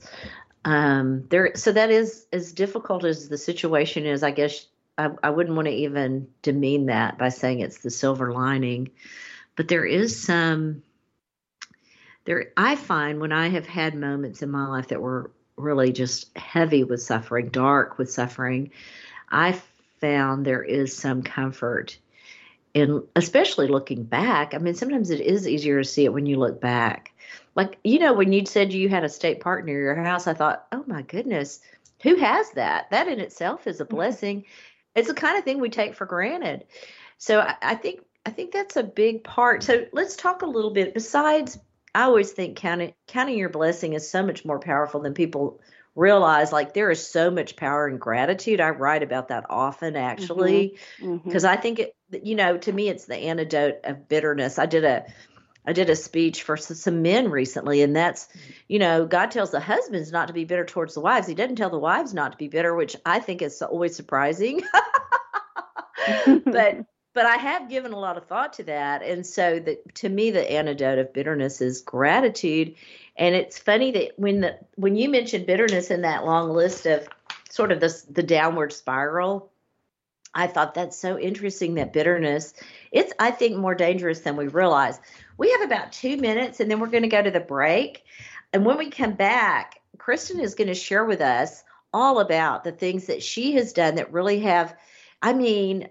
Um, 0.66 1.27
there, 1.30 1.51
so 1.56 1.72
that 1.72 1.89
is 1.92 2.25
as 2.34 2.51
difficult 2.51 3.06
as 3.06 3.30
the 3.30 3.38
situation 3.38 4.06
is. 4.06 4.22
I 4.22 4.32
guess 4.32 4.66
I, 4.98 5.10
I 5.24 5.30
wouldn't 5.30 5.56
want 5.56 5.68
to 5.68 5.74
even 5.74 6.27
demean 6.42 6.88
that 6.88 7.18
by 7.18 7.30
saying 7.30 7.62
it's 7.62 7.80
the 7.80 7.89
silver 7.89 8.34
lining, 8.34 8.89
but 9.56 9.70
there 9.70 9.86
is 9.86 10.22
some 10.22 10.84
there 12.27 12.51
I 12.58 12.75
find 12.75 13.22
when 13.22 13.32
I 13.32 13.48
have 13.48 13.66
had 13.66 13.96
moments 13.96 14.42
in 14.42 14.51
my 14.51 14.68
life 14.68 14.89
that 14.89 15.01
were 15.01 15.32
really 15.58 15.92
just 15.92 16.36
heavy 16.38 16.84
with 16.84 17.02
suffering, 17.02 17.50
dark 17.50 17.98
with 17.98 18.12
suffering, 18.12 18.72
I 19.30 19.60
found 20.00 20.46
there 20.46 20.64
is 20.64 20.96
some 20.96 21.24
comfort 21.24 21.98
in, 22.74 23.04
especially 23.16 23.68
looking 23.68 24.04
back. 24.04 24.54
I 24.54 24.60
mean, 24.60 24.76
sometimes 24.76 25.10
it 25.10 25.22
is 25.22 25.48
easier 25.48 25.82
to 25.82 25.88
see 25.88 26.06
it 26.06 26.14
when 26.14 26.26
you 26.26 26.38
look 26.38 26.62
back. 26.62 27.12
Like, 27.56 27.80
you 27.84 28.00
know, 28.00 28.14
when 28.14 28.32
you 28.32 28.46
said 28.46 28.72
you 28.72 28.88
had 28.88 29.04
a 29.04 29.10
state 29.10 29.42
park 29.42 29.66
near 29.66 29.82
your 29.82 29.96
house, 29.96 30.28
I 30.28 30.34
thought, 30.34 30.68
oh 30.72 30.84
my 30.86 31.02
goodness, 31.02 31.60
who 32.04 32.16
has 32.16 32.52
that? 32.52 32.90
That 32.92 33.08
in 33.08 33.20
itself 33.20 33.66
is 33.68 33.80
a 33.80 33.86
mm-hmm. 33.86 33.96
blessing. 33.96 34.46
It's 34.96 35.08
the 35.08 35.14
kind 35.14 35.38
of 35.38 35.44
thing 35.44 35.60
we 35.60 35.70
take 35.70 35.96
for 35.96 36.06
granted. 36.06 36.66
So 37.18 37.40
I, 37.40 37.56
I 37.62 37.76
think 37.76 38.02
I 38.26 38.30
think 38.30 38.52
that's 38.52 38.76
a 38.76 38.84
big 38.84 39.24
part. 39.24 39.64
So 39.64 39.86
let's 39.94 40.16
talk 40.16 40.42
a 40.42 40.48
little 40.48 40.72
bit. 40.72 40.94
Besides, 40.94 41.58
I 41.98 42.04
always 42.04 42.32
think 42.32 42.58
counting 42.58 42.94
counting 43.08 43.39
your 43.39 43.50
blessing 43.50 43.94
is 43.94 44.08
so 44.08 44.24
much 44.24 44.46
more 44.46 44.60
powerful 44.60 45.00
than 45.01 45.16
people 45.16 45.60
realize 45.96 46.51
like 46.51 46.75
there 46.75 46.92
is 46.92 47.08
so 47.08 47.32
much 47.32 47.56
power 47.56 47.88
in 47.88 47.98
gratitude. 47.98 48.62
I 48.62 48.70
write 48.70 49.01
about 49.01 49.30
that 49.30 49.48
often 49.50 49.96
actually 49.96 50.77
because 51.00 51.10
mm-hmm. 51.10 51.30
mm-hmm. 51.30 51.48
I 51.48 51.56
think 51.56 51.80
it 51.80 51.96
you 52.22 52.36
know 52.36 52.56
to 52.56 52.72
me 52.72 52.88
it's 52.88 53.06
the 53.06 53.16
antidote 53.16 53.80
of 53.84 54.08
bitterness. 54.08 54.60
I 54.60 54.68
did 54.68 54.86
a 54.86 55.08
I 55.66 55.74
did 55.74 55.89
a 55.89 55.96
speech 55.96 56.44
for 56.44 56.56
some 56.56 57.01
men 57.01 57.32
recently, 57.32 57.82
and 57.82 57.96
that's, 57.96 58.30
you 58.70 58.80
know, 58.80 59.06
God 59.06 59.32
tells 59.32 59.51
the 59.51 59.60
husbands 59.60 60.13
not 60.13 60.27
to 60.27 60.34
be 60.34 60.46
bitter 60.46 60.63
towards 60.63 60.94
the 60.94 61.01
wives. 61.01 61.27
He 61.27 61.34
doesn't 61.34 61.58
tell 61.58 61.70
the 61.70 61.77
wives 61.77 62.13
not 62.13 62.32
to 62.32 62.38
be 62.38 62.48
bitter, 62.48 62.74
which 62.74 62.96
I 63.06 63.20
think 63.20 63.42
is 63.42 63.62
always 63.62 63.94
surprising. 63.94 64.62
but 66.46 66.86
but 67.18 67.26
I 67.26 67.38
have 67.38 67.68
given 67.68 67.94
a 67.94 68.00
lot 68.00 68.16
of 68.16 68.28
thought 68.28 68.54
to 68.54 68.64
that, 68.66 69.02
and 69.02 69.26
so 69.26 69.58
that 69.58 69.96
to 69.96 70.08
me 70.08 70.30
the 70.30 70.52
antidote 70.52 71.00
of 71.00 71.14
bitterness 71.14 71.62
is 71.62 71.82
gratitude. 71.82 72.76
And 73.16 73.34
it's 73.34 73.58
funny 73.58 73.90
that 73.94 74.12
when 74.18 74.42
the 74.42 74.60
when 74.76 74.96
you 74.96 75.10
mentioned 75.10 75.48
bitterness 75.48 75.90
in 75.90 76.04
that 76.04 76.26
long 76.26 76.52
list 76.52 76.86
of 76.86 77.10
sort 77.50 77.72
of 77.72 77.80
the 77.80 78.22
downward 78.22 78.72
spiral, 78.72 79.50
I 80.36 80.46
thought 80.46 80.76
that's 80.76 80.96
so 80.96 81.18
interesting 81.18 81.74
that 81.74 81.92
bitterness 81.92 82.54
it's 82.92 83.12
I 83.18 83.32
think 83.32 83.58
more 83.58 83.74
dangerous 83.74 84.20
than 84.20 84.36
we 84.36 84.48
realize. 84.48 85.00
We 85.40 85.50
have 85.54 85.62
about 85.62 85.94
two 85.94 86.18
minutes, 86.18 86.60
and 86.60 86.70
then 86.70 86.80
we're 86.80 86.86
going 86.86 87.02
to 87.02 87.10
go 87.10 87.24
to 87.24 87.32
the 87.32 87.40
break. 87.40 88.04
And 88.54 88.64
when 88.64 88.78
we 88.78 88.92
come 88.92 89.14
back, 89.14 89.82
Kristen 89.98 90.40
is 90.40 90.54
going 90.54 90.68
to 90.68 90.76
share 90.76 91.04
with 91.04 91.22
us 91.22 91.64
all 91.92 92.20
about 92.20 92.64
the 92.64 92.72
things 92.72 93.08
that 93.08 93.24
she 93.24 93.54
has 93.54 93.74
done 93.74 93.96
that 93.96 94.14
really 94.14 94.42
have. 94.42 94.76
I 95.20 95.34
mean, 95.34 95.90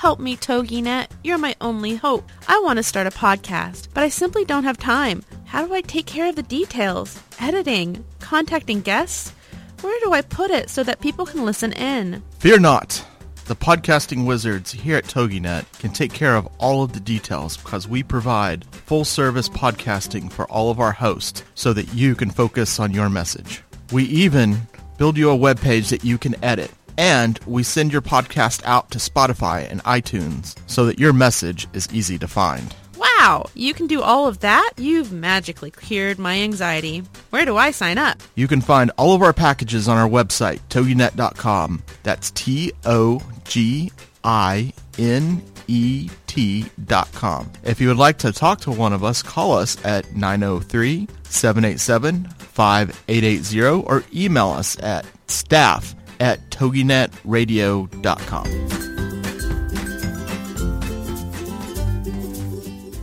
Help 0.00 0.18
me, 0.18 0.34
TogiNet. 0.34 1.08
You're 1.22 1.36
my 1.36 1.54
only 1.60 1.94
hope. 1.94 2.26
I 2.48 2.58
want 2.60 2.78
to 2.78 2.82
start 2.82 3.06
a 3.06 3.10
podcast, 3.10 3.88
but 3.92 4.02
I 4.02 4.08
simply 4.08 4.46
don't 4.46 4.64
have 4.64 4.78
time. 4.78 5.22
How 5.44 5.66
do 5.66 5.74
I 5.74 5.82
take 5.82 6.06
care 6.06 6.30
of 6.30 6.36
the 6.36 6.42
details? 6.42 7.22
Editing? 7.38 8.02
Contacting 8.18 8.80
guests? 8.80 9.34
Where 9.82 10.00
do 10.00 10.14
I 10.14 10.22
put 10.22 10.50
it 10.50 10.70
so 10.70 10.82
that 10.84 11.02
people 11.02 11.26
can 11.26 11.44
listen 11.44 11.74
in? 11.74 12.22
Fear 12.38 12.60
not. 12.60 13.04
The 13.44 13.54
podcasting 13.54 14.24
wizards 14.24 14.72
here 14.72 14.96
at 14.96 15.04
TogiNet 15.04 15.66
can 15.78 15.90
take 15.90 16.14
care 16.14 16.34
of 16.34 16.48
all 16.56 16.82
of 16.82 16.94
the 16.94 17.00
details 17.00 17.58
because 17.58 17.86
we 17.86 18.02
provide 18.02 18.64
full 18.86 19.04
service 19.04 19.50
podcasting 19.50 20.32
for 20.32 20.50
all 20.50 20.70
of 20.70 20.80
our 20.80 20.92
hosts 20.92 21.42
so 21.54 21.74
that 21.74 21.92
you 21.92 22.14
can 22.14 22.30
focus 22.30 22.80
on 22.80 22.94
your 22.94 23.10
message. 23.10 23.62
We 23.92 24.04
even 24.04 24.62
build 24.96 25.18
you 25.18 25.28
a 25.28 25.36
web 25.36 25.60
page 25.60 25.90
that 25.90 26.04
you 26.04 26.16
can 26.16 26.42
edit 26.42 26.70
and 27.00 27.40
we 27.46 27.62
send 27.62 27.90
your 27.90 28.02
podcast 28.02 28.62
out 28.66 28.90
to 28.90 28.98
Spotify 28.98 29.66
and 29.70 29.82
iTunes 29.84 30.54
so 30.66 30.84
that 30.84 30.98
your 30.98 31.14
message 31.14 31.66
is 31.72 31.88
easy 31.94 32.18
to 32.18 32.28
find. 32.28 32.74
Wow, 32.98 33.46
you 33.54 33.72
can 33.72 33.86
do 33.86 34.02
all 34.02 34.26
of 34.26 34.40
that? 34.40 34.72
You've 34.76 35.10
magically 35.10 35.70
cured 35.70 36.18
my 36.18 36.38
anxiety. 36.40 37.02
Where 37.30 37.46
do 37.46 37.56
I 37.56 37.70
sign 37.70 37.96
up? 37.96 38.22
You 38.34 38.46
can 38.46 38.60
find 38.60 38.92
all 38.98 39.14
of 39.14 39.22
our 39.22 39.32
packages 39.32 39.88
on 39.88 39.96
our 39.96 40.08
website, 40.08 40.60
toginet.com. 40.68 41.82
That's 42.02 42.32
T 42.32 42.70
O 42.84 43.22
G 43.44 43.90
I 44.22 44.70
N 44.98 45.42
E 45.68 46.10
T.com. 46.26 47.50
If 47.64 47.80
you 47.80 47.88
would 47.88 47.96
like 47.96 48.18
to 48.18 48.30
talk 48.30 48.60
to 48.60 48.70
one 48.70 48.92
of 48.92 49.02
us, 49.02 49.22
call 49.22 49.52
us 49.52 49.82
at 49.86 50.14
903 50.14 51.08
787 51.22 52.24
5880 52.28 53.86
or 53.86 54.04
email 54.14 54.50
us 54.50 54.78
at 54.82 55.06
staff 55.28 55.94
at 56.20 56.50
toginetradio.com. 56.50 58.80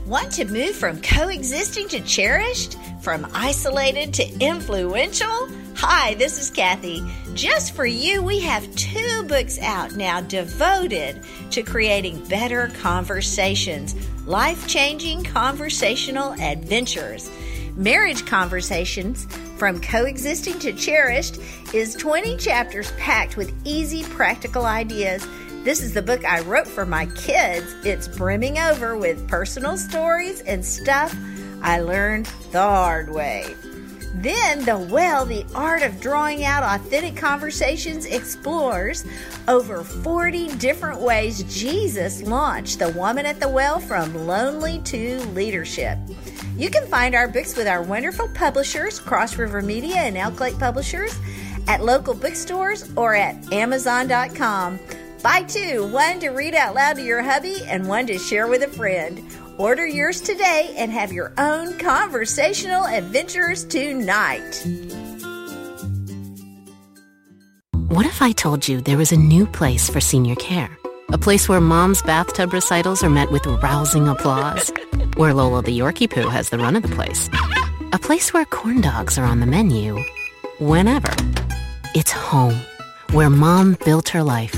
Want 0.08 0.32
to 0.32 0.46
move 0.46 0.76
from 0.76 1.02
coexisting 1.02 1.90
to 1.90 2.00
cherished? 2.00 2.78
From 3.02 3.28
isolated 3.34 4.14
to 4.16 4.40
influential? 4.40 5.50
Hi, 5.76 6.16
this 6.16 6.40
is 6.40 6.50
Kathy. 6.50 7.04
Just 7.34 7.76
for 7.76 7.86
you, 7.86 8.24
we 8.24 8.40
have 8.40 8.74
two 8.76 9.24
books 9.28 9.60
out 9.60 9.96
now 9.96 10.22
devoted 10.22 11.22
to 11.52 11.62
creating 11.62 12.24
better 12.26 12.72
conversations, 12.82 13.96
life 14.26 14.68
changing 14.68 15.24
conversational 15.24 16.34
adventures. 16.42 17.30
Marriage 17.78 18.26
Conversations 18.26 19.26
From 19.58 19.80
Coexisting 19.80 20.58
to 20.60 20.74
Cherished 20.74 21.38
is 21.76 21.94
20 21.94 22.36
chapters 22.38 22.92
packed 22.94 23.38
with 23.38 23.54
easy, 23.66 24.04
practical 24.04 24.66
ideas. 24.66 25.24
This 25.64 25.84
is 25.84 25.94
the 25.94 26.02
book 26.02 26.26
I 26.26 26.42
wrote 26.42 26.66
for 26.66 26.88
my 26.88 27.06
kids. 27.06 27.76
It's 27.86 28.08
brimming 28.08 28.58
over 28.58 28.98
with 28.98 29.28
personal 29.28 29.78
stories 29.78 30.42
and 30.42 30.66
stuff 30.66 31.16
I 31.62 31.80
learned 31.80 32.26
the 32.52 32.62
hard 32.62 33.14
way. 33.14 33.54
Then 34.16 34.66
the 34.66 34.80
Well, 34.80 35.28
the 35.28 35.46
Art 35.54 35.84
of 35.84 36.02
Drawing 36.02 36.46
Out 36.46 36.64
Authentic 36.64 37.16
Conversations 37.16 38.08
explores 38.08 39.06
over 39.48 39.84
40 39.84 40.48
different 40.56 41.00
ways 41.00 41.44
Jesus 41.44 42.24
launched 42.24 42.80
the 42.80 42.90
woman 42.90 43.28
at 43.28 43.40
the 43.40 43.48
well 43.48 43.80
from 43.80 44.26
lonely 44.26 44.80
to 44.86 45.20
leadership. 45.36 46.00
You 46.58 46.72
can 46.72 46.88
find 46.88 47.14
our 47.14 47.28
books 47.28 47.56
with 47.56 47.68
our 47.68 47.84
wonderful 47.84 48.28
publishers, 48.30 49.00
Cross 49.00 49.38
River 49.38 49.62
Media 49.62 49.98
and 49.98 50.18
Elk 50.18 50.40
Lake 50.40 50.58
Publishers, 50.58 51.16
at 51.68 51.84
local 51.84 52.16
bookstores 52.16 52.92
or 52.98 53.14
at 53.14 53.54
Amazon.com. 53.54 54.80
Buy 55.22 55.44
two, 55.44 55.86
one 55.92 56.20
to 56.20 56.30
read 56.30 56.56
out 56.56 56.74
loud 56.74 56.96
to 56.96 57.04
your 57.04 57.22
hubby 57.22 57.58
and 57.66 57.88
one 57.88 58.08
to 58.08 58.18
share 58.18 58.48
with 58.48 58.64
a 58.64 58.68
friend. 58.70 59.22
Order 59.60 59.86
yours 59.86 60.20
today 60.20 60.74
and 60.76 60.92
have 60.92 61.14
your 61.14 61.32
own 61.38 61.78
conversational 61.78 62.88
adventures 62.88 63.64
tonight. 63.64 64.66
What 67.90 68.08
if 68.08 68.24
I 68.24 68.32
told 68.32 68.68
you 68.68 68.82
there 68.82 68.98
was 68.98 69.12
a 69.12 69.18
new 69.18 69.46
place 69.46 69.90
for 69.90 70.02
senior 70.02 70.36
care? 70.36 70.76
A 71.14 71.18
place 71.18 71.48
where 71.48 71.62
mom's 71.62 72.02
bathtub 72.02 72.52
recitals 72.52 73.02
are 73.02 73.10
met 73.10 73.32
with 73.32 73.46
rousing 73.46 74.10
applause, 74.10 74.74
where 75.16 75.34
Lola 75.34 75.62
the 75.62 75.80
Yorkie 75.80 76.10
Poo 76.10 76.28
has 76.28 76.50
the 76.50 76.58
run 76.58 76.76
of 76.76 76.84
the 76.84 76.94
place, 76.94 77.30
a 77.94 77.98
place 77.98 78.34
where 78.34 78.44
corn 78.44 78.82
dogs 78.82 79.18
are 79.18 79.24
on 79.24 79.40
the 79.40 79.46
menu 79.46 80.04
whenever. 80.60 81.14
It's 81.96 82.12
home, 82.12 82.60
where 83.14 83.30
mom 83.30 83.78
built 83.86 84.10
her 84.10 84.22
life. 84.22 84.54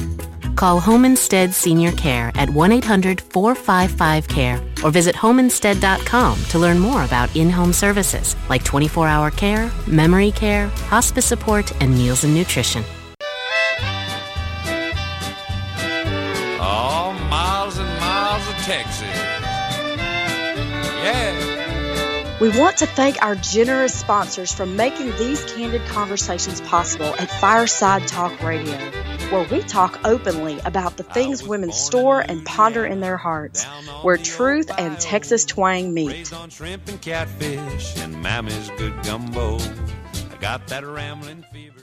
Call 0.56 0.80
Home 0.80 1.06
Instead 1.06 1.54
Senior 1.54 1.92
Care 1.92 2.32
at 2.34 2.50
1 2.50 2.72
800 2.72 3.22
455 3.22 4.28
CARE 4.28 4.60
or 4.84 4.90
visit 4.90 5.16
homeinstead.com 5.16 6.46
to 6.46 6.58
learn 6.58 6.80
more 6.80 7.04
about 7.04 7.34
in 7.36 7.52
home 7.52 7.74
services 7.74 8.36
like 8.50 8.64
24 8.64 9.08
hour 9.08 9.30
care, 9.30 9.72
memory 9.86 10.32
care, 10.32 10.68
hospice 10.90 11.28
support, 11.28 11.72
and 11.80 11.94
meals 11.94 12.24
and 12.24 12.34
nutrition. 12.34 12.84
We 22.40 22.48
want 22.58 22.78
to 22.78 22.86
thank 22.86 23.22
our 23.22 23.36
generous 23.36 23.94
sponsors 23.94 24.54
for 24.54 24.66
making 24.66 25.12
these 25.18 25.44
candid 25.44 25.86
conversations 25.88 26.62
possible 26.62 27.14
at 27.20 27.30
Fireside 27.30 28.08
Talk 28.08 28.42
Radio, 28.42 28.78
where 29.30 29.46
we 29.52 29.62
talk 29.62 30.00
openly 30.06 30.58
about 30.60 30.96
the 30.96 31.04
things 31.04 31.46
women 31.46 31.74
store 31.74 32.22
and 32.22 32.46
ponder 32.46 32.86
in 32.86 33.02
their 33.02 33.18
hearts, 33.18 33.66
where 34.04 34.16
truth 34.16 34.72
and 34.78 34.98
Texas 35.02 35.44
twang 35.44 35.94
meet. 35.94 36.32
On 36.32 36.50
shrimp 36.50 36.88
and 36.88 37.02
catfish 37.02 37.98
and 37.98 38.22
Mammy's 38.24 38.70
good 38.78 38.94
gumbo. 39.04 39.58
I 39.58 40.38
got 40.40 40.66
that 40.68 40.86
rambling 40.86 41.44
fever. 41.52 41.82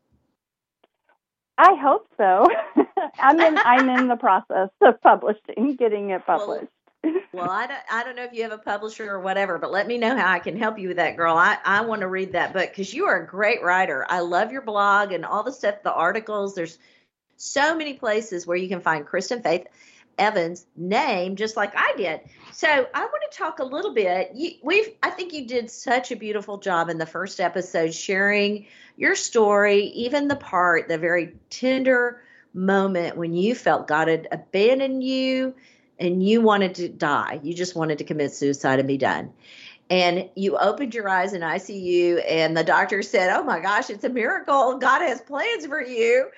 I 1.61 1.75
hope 1.75 2.07
so. 2.17 2.47
I'm 3.19 3.39
in 3.39 3.59
I'm 3.59 3.89
in 3.91 4.09
the 4.09 4.17
process 4.21 4.71
of 4.81 5.01
publishing, 5.03 5.77
getting 5.77 6.11
it 6.11 6.23
Well, 6.27 6.39
published. 6.39 6.73
Well, 7.33 7.51
I 7.51 7.67
don't, 7.67 7.81
I 7.91 8.03
don't 8.03 8.17
know 8.17 8.25
if 8.25 8.33
you 8.33 8.43
have 8.45 8.53
a 8.53 8.59
publisher 8.59 9.11
or 9.11 9.21
whatever, 9.21 9.59
but 9.59 9.71
let 9.71 9.87
me 9.87 9.99
know 9.99 10.17
how 10.17 10.31
I 10.33 10.39
can 10.39 10.57
help 10.57 10.79
you 10.79 10.89
with 10.89 10.97
that, 10.97 11.17
girl. 11.17 11.37
I, 11.37 11.59
I 11.65 11.83
want 11.83 12.01
to 12.01 12.09
read 12.09 12.33
that 12.33 12.53
book 12.55 12.71
because 12.71 12.93
you 12.95 13.07
are 13.07 13.23
a 13.23 13.27
great 13.27 13.63
writer. 13.63 14.07
I 14.09 14.21
love 14.21 14.53
your 14.53 14.63
blog 14.63 15.13
and 15.13 15.25
all 15.25 15.43
the 15.43 15.53
stuff, 15.53 15.83
the 15.83 15.93
articles. 15.93 16.55
There's 16.55 16.79
so 17.37 17.77
many 17.77 17.95
places 17.95 18.47
where 18.47 18.57
you 18.57 18.69
can 18.69 18.81
find 18.81 19.07
Kristen 19.07 19.43
Faith 19.43 19.67
Evans' 20.21 20.67
name, 20.77 21.35
just 21.35 21.57
like 21.57 21.73
I 21.75 21.95
did. 21.97 22.21
So 22.53 22.69
I 22.69 23.01
want 23.01 23.25
to 23.31 23.39
talk 23.39 23.59
a 23.59 23.65
little 23.65 23.95
bit. 23.95 24.33
You, 24.35 24.53
we've, 24.63 24.91
I 25.03 25.11
think 25.11 25.33
you 25.33 25.47
did 25.47 25.71
such 25.71 26.13
a 26.13 26.17
beautiful 26.17 26.59
job 26.59 26.91
in 26.91 26.99
the 26.99 27.07
first 27.07 27.41
episode 27.41 27.95
sharing 27.95 28.67
your 28.97 29.17
story, 29.17 29.85
even 29.87 30.29
the 30.29 30.37
part, 30.37 30.89
the 30.89 30.99
very 30.99 31.35
tender 31.49 32.23
moment 32.53 33.17
when 33.17 33.35
you 33.35 33.55
felt 33.55 33.89
God 33.89 34.09
had 34.09 34.29
abandoned 34.31 35.03
you 35.03 35.55
and 35.99 36.23
you 36.23 36.41
wanted 36.41 36.75
to 36.77 36.89
die. 36.89 37.41
You 37.43 37.55
just 37.55 37.75
wanted 37.75 37.99
to 37.99 38.05
commit 38.05 38.33
suicide 38.33 38.79
and 38.79 38.89
be 38.89 38.99
done. 38.99 39.33
And 39.89 40.29
you 40.37 40.57
opened 40.57 40.95
your 40.95 41.09
eyes 41.09 41.33
in 41.33 41.43
ICU, 41.43 42.23
and 42.29 42.57
the 42.57 42.63
doctor 42.63 43.03
said, 43.03 43.37
Oh 43.37 43.43
my 43.43 43.59
gosh, 43.59 43.91
it's 43.91 44.05
a 44.05 44.09
miracle. 44.09 44.79
God 44.79 45.03
has 45.03 45.21
plans 45.21 45.67
for 45.67 45.83
you. 45.83 46.29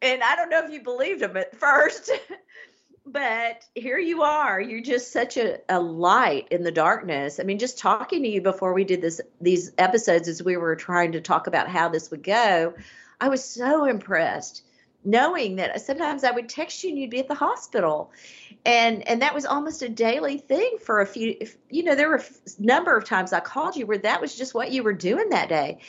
And 0.00 0.22
I 0.22 0.36
don't 0.36 0.50
know 0.50 0.64
if 0.64 0.70
you 0.70 0.82
believed 0.82 1.22
him 1.22 1.36
at 1.36 1.56
first, 1.56 2.10
but 3.06 3.64
here 3.74 3.98
you 3.98 4.22
are. 4.22 4.60
You're 4.60 4.80
just 4.80 5.12
such 5.12 5.36
a, 5.36 5.58
a 5.68 5.78
light 5.78 6.48
in 6.50 6.62
the 6.62 6.72
darkness. 6.72 7.38
I 7.38 7.42
mean, 7.42 7.58
just 7.58 7.78
talking 7.78 8.22
to 8.22 8.28
you 8.28 8.40
before 8.40 8.72
we 8.72 8.84
did 8.84 9.02
this 9.02 9.20
these 9.40 9.72
episodes 9.76 10.28
as 10.28 10.42
we 10.42 10.56
were 10.56 10.76
trying 10.76 11.12
to 11.12 11.20
talk 11.20 11.46
about 11.46 11.68
how 11.68 11.88
this 11.88 12.10
would 12.10 12.22
go, 12.22 12.74
I 13.20 13.28
was 13.28 13.44
so 13.44 13.84
impressed 13.84 14.62
knowing 15.04 15.56
that 15.56 15.78
sometimes 15.82 16.24
I 16.24 16.30
would 16.30 16.48
text 16.48 16.82
you 16.82 16.90
and 16.90 16.98
you'd 16.98 17.10
be 17.10 17.20
at 17.20 17.28
the 17.28 17.34
hospital. 17.34 18.10
And 18.64 19.06
and 19.06 19.20
that 19.20 19.34
was 19.34 19.44
almost 19.44 19.82
a 19.82 19.88
daily 19.90 20.38
thing 20.38 20.78
for 20.82 21.02
a 21.02 21.06
few 21.06 21.36
if, 21.38 21.56
you 21.68 21.84
know 21.84 21.94
there 21.94 22.08
were 22.08 22.16
a 22.16 22.62
number 22.62 22.96
of 22.96 23.04
times 23.04 23.34
I 23.34 23.40
called 23.40 23.76
you 23.76 23.86
where 23.86 23.98
that 23.98 24.22
was 24.22 24.34
just 24.34 24.54
what 24.54 24.72
you 24.72 24.82
were 24.82 24.94
doing 24.94 25.28
that 25.28 25.50
day. 25.50 25.80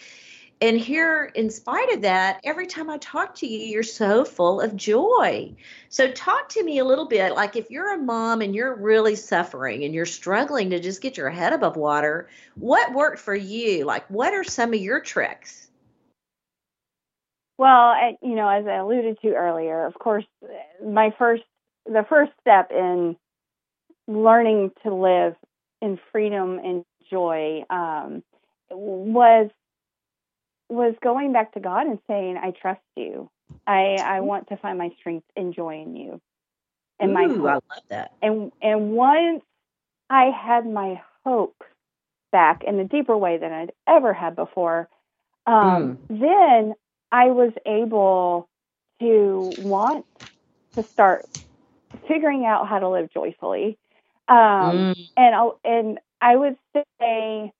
And 0.61 0.77
here, 0.77 1.31
in 1.35 1.49
spite 1.49 1.91
of 1.93 2.01
that, 2.03 2.39
every 2.45 2.65
time 2.65 2.89
I 2.89 2.97
talk 2.99 3.35
to 3.35 3.47
you, 3.47 3.59
you're 3.59 3.83
so 3.83 4.23
full 4.23 4.61
of 4.61 4.75
joy. 4.75 5.53
So, 5.89 6.09
talk 6.11 6.47
to 6.49 6.63
me 6.63 6.79
a 6.79 6.85
little 6.85 7.07
bit 7.07 7.35
like 7.35 7.57
if 7.57 7.69
you're 7.69 7.93
a 7.93 7.97
mom 7.97 8.41
and 8.41 8.55
you're 8.55 8.73
really 8.73 9.15
suffering 9.15 9.83
and 9.83 9.93
you're 9.93 10.05
struggling 10.05 10.69
to 10.69 10.79
just 10.79 11.01
get 11.01 11.17
your 11.17 11.29
head 11.29 11.51
above 11.51 11.75
water, 11.75 12.29
what 12.55 12.93
worked 12.93 13.19
for 13.19 13.35
you? 13.35 13.83
Like, 13.83 14.09
what 14.09 14.33
are 14.33 14.45
some 14.45 14.73
of 14.73 14.79
your 14.79 15.01
tricks? 15.01 15.67
Well, 17.57 17.93
you 18.21 18.35
know, 18.35 18.47
as 18.47 18.65
I 18.65 18.75
alluded 18.75 19.19
to 19.21 19.33
earlier, 19.33 19.85
of 19.85 19.93
course, 19.95 20.25
my 20.85 21.13
first, 21.17 21.43
the 21.85 22.05
first 22.07 22.31
step 22.39 22.71
in 22.71 23.17
learning 24.07 24.71
to 24.83 24.93
live 24.93 25.35
in 25.81 25.99
freedom 26.11 26.59
and 26.59 26.85
joy 27.09 27.63
um, 27.69 28.23
was 28.69 29.49
was 30.69 30.95
going 31.03 31.33
back 31.33 31.53
to 31.53 31.59
God 31.59 31.87
and 31.87 31.99
saying, 32.07 32.37
"I 32.37 32.51
trust 32.51 32.81
you. 32.95 33.29
I 33.67 33.97
I 34.03 34.21
want 34.21 34.49
to 34.49 34.57
find 34.57 34.77
my 34.77 34.91
strength 34.99 35.27
and 35.35 35.53
joy 35.53 35.81
in 35.81 35.95
you, 35.95 36.21
and 36.99 37.13
my 37.13 37.27
Ooh, 37.27 37.47
I 37.47 37.53
love 37.53 37.61
that. 37.89 38.11
And 38.21 38.51
and 38.61 38.91
once 38.93 39.43
I 40.09 40.25
had 40.31 40.65
my 40.67 41.01
hope 41.25 41.55
back 42.31 42.63
in 42.65 42.79
a 42.79 42.85
deeper 42.85 43.17
way 43.17 43.37
than 43.37 43.51
I'd 43.53 43.73
ever 43.87 44.13
had 44.13 44.35
before, 44.35 44.89
um, 45.47 45.99
then 46.09 46.73
I 47.11 47.27
was 47.27 47.53
able 47.65 48.47
to 49.01 49.55
want 49.57 50.05
to 50.77 50.85
start 50.93 51.25
figuring 52.07 52.45
out 52.45 52.67
how 52.67 52.79
to 52.79 52.89
live 52.89 53.09
joyfully. 53.13 53.77
Um, 54.27 54.87
Mm. 54.87 55.09
and 55.17 55.35
I'll, 55.35 55.59
and 55.63 55.99
I 56.21 56.35
would 56.35 56.57
say 57.01 57.51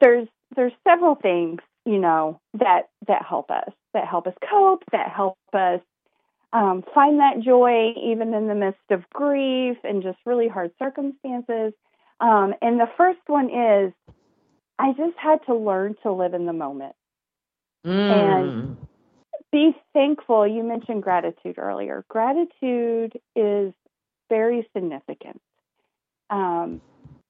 there's 0.00 0.28
there's 0.56 0.72
several 0.86 1.14
things 1.14 1.60
you 1.84 1.98
know 1.98 2.40
that 2.54 2.88
that 3.06 3.24
help 3.24 3.50
us 3.50 3.70
that 3.94 4.06
help 4.06 4.26
us 4.26 4.34
cope 4.48 4.84
that 4.92 5.10
help 5.10 5.38
us 5.52 5.80
um, 6.52 6.82
find 6.94 7.20
that 7.20 7.40
joy 7.40 7.92
even 8.02 8.32
in 8.34 8.48
the 8.48 8.54
midst 8.54 8.80
of 8.90 9.08
grief 9.10 9.76
and 9.84 10.02
just 10.02 10.18
really 10.24 10.48
hard 10.48 10.70
circumstances. 10.78 11.72
Um, 12.20 12.54
and 12.62 12.80
the 12.80 12.88
first 12.96 13.20
one 13.26 13.50
is 13.50 13.92
I 14.78 14.92
just 14.92 15.16
had 15.18 15.44
to 15.46 15.54
learn 15.54 15.96
to 16.02 16.12
live 16.12 16.34
in 16.34 16.46
the 16.46 16.52
moment. 16.52 16.94
Mm. 17.86 18.76
Be 19.52 19.76
thankful. 19.92 20.46
You 20.46 20.62
mentioned 20.62 21.02
gratitude 21.02 21.58
earlier. 21.58 22.04
Gratitude 22.08 23.18
is 23.34 23.72
very 24.28 24.68
significant, 24.74 25.40
um, 26.28 26.80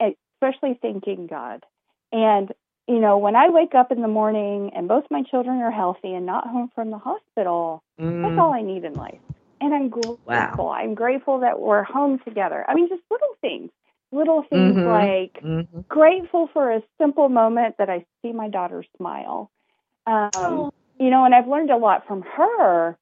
especially 0.01 0.79
thanking 0.81 1.27
God. 1.27 1.65
And, 2.13 2.53
you 2.89 3.01
know, 3.01 3.19
when 3.19 3.37
I 3.37 3.51
wake 3.51 3.75
up 3.77 3.93
in 3.93 4.03
the 4.03 4.09
morning 4.09 4.73
and 4.77 4.89
both 4.89 5.05
my 5.11 5.23
children 5.25 5.59
are 5.61 5.73
healthy 5.73 6.15
and 6.15 6.27
not 6.27 6.49
home 6.49 6.71
from 6.75 6.91
the 6.93 6.99
hospital, 6.99 7.83
that's 7.99 8.39
all 8.39 8.55
I 8.55 8.63
need 8.63 8.85
in 8.85 8.95
life. 8.95 9.21
And 9.61 9.75
I'm 9.75 9.91
grateful. 9.91 10.21
Wow. 10.27 10.73
I'm 10.73 10.95
grateful 10.95 11.41
that 11.41 11.61
we're 11.61 11.85
home 11.85 12.21
together. 12.27 12.65
I 12.69 12.75
mean, 12.75 12.89
just 12.89 13.03
little 13.11 13.37
things. 13.43 13.71
Little 14.13 14.43
things 14.45 14.77
Mhm. 14.77 14.87
like 14.87 15.43
Mhm. 15.45 15.89
grateful 15.89 16.49
for 16.49 16.73
a 16.73 16.83
simple 16.99 17.29
moment 17.29 17.77
that 17.79 17.91
I 17.91 18.07
see 18.23 18.33
my 18.33 18.49
daughter 18.49 18.85
smile. 18.97 19.51
Um, 20.07 20.31
Oh. 20.35 20.71
You 21.01 21.11
know, 21.11 21.25
and 21.25 21.35
I've 21.35 21.49
learned 21.49 21.71
a 21.71 21.77
lot 21.79 22.07
from 22.07 22.23
her. 22.23 22.99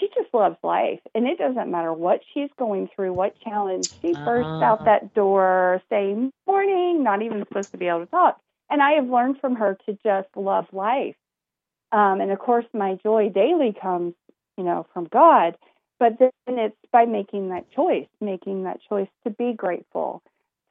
she 0.00 0.08
just 0.16 0.32
loves 0.34 0.56
life. 0.64 1.00
And 1.14 1.26
it 1.28 1.38
doesn't 1.38 1.70
matter 1.70 1.92
what 1.92 2.22
she's 2.34 2.50
going 2.58 2.88
through, 2.96 3.12
what 3.14 3.38
challenge. 3.40 3.88
She 4.02 4.14
bursts 4.14 4.62
out 4.62 4.80
Ah. 4.80 4.84
that 4.84 5.14
door 5.14 5.82
saying, 5.90 6.32
Morning, 6.46 7.02
not 7.04 7.22
even 7.22 7.44
supposed 7.46 7.72
to 7.72 7.78
be 7.78 7.88
able 7.88 8.00
to 8.00 8.06
talk. 8.06 8.40
And 8.72 8.82
I 8.82 8.92
have 8.92 9.08
learned 9.10 9.38
from 9.38 9.56
her 9.56 9.76
to 9.86 9.98
just 10.02 10.28
love 10.34 10.64
life. 10.72 11.14
Um, 11.92 12.22
and 12.22 12.30
of 12.30 12.38
course, 12.38 12.64
my 12.72 12.94
joy 13.02 13.28
daily 13.28 13.74
comes, 13.78 14.14
you 14.56 14.64
know, 14.64 14.86
from 14.94 15.04
God. 15.12 15.58
But 16.00 16.18
then 16.18 16.30
it's 16.48 16.74
by 16.90 17.04
making 17.04 17.50
that 17.50 17.70
choice, 17.70 18.08
making 18.18 18.64
that 18.64 18.80
choice 18.88 19.10
to 19.24 19.30
be 19.30 19.52
grateful, 19.52 20.22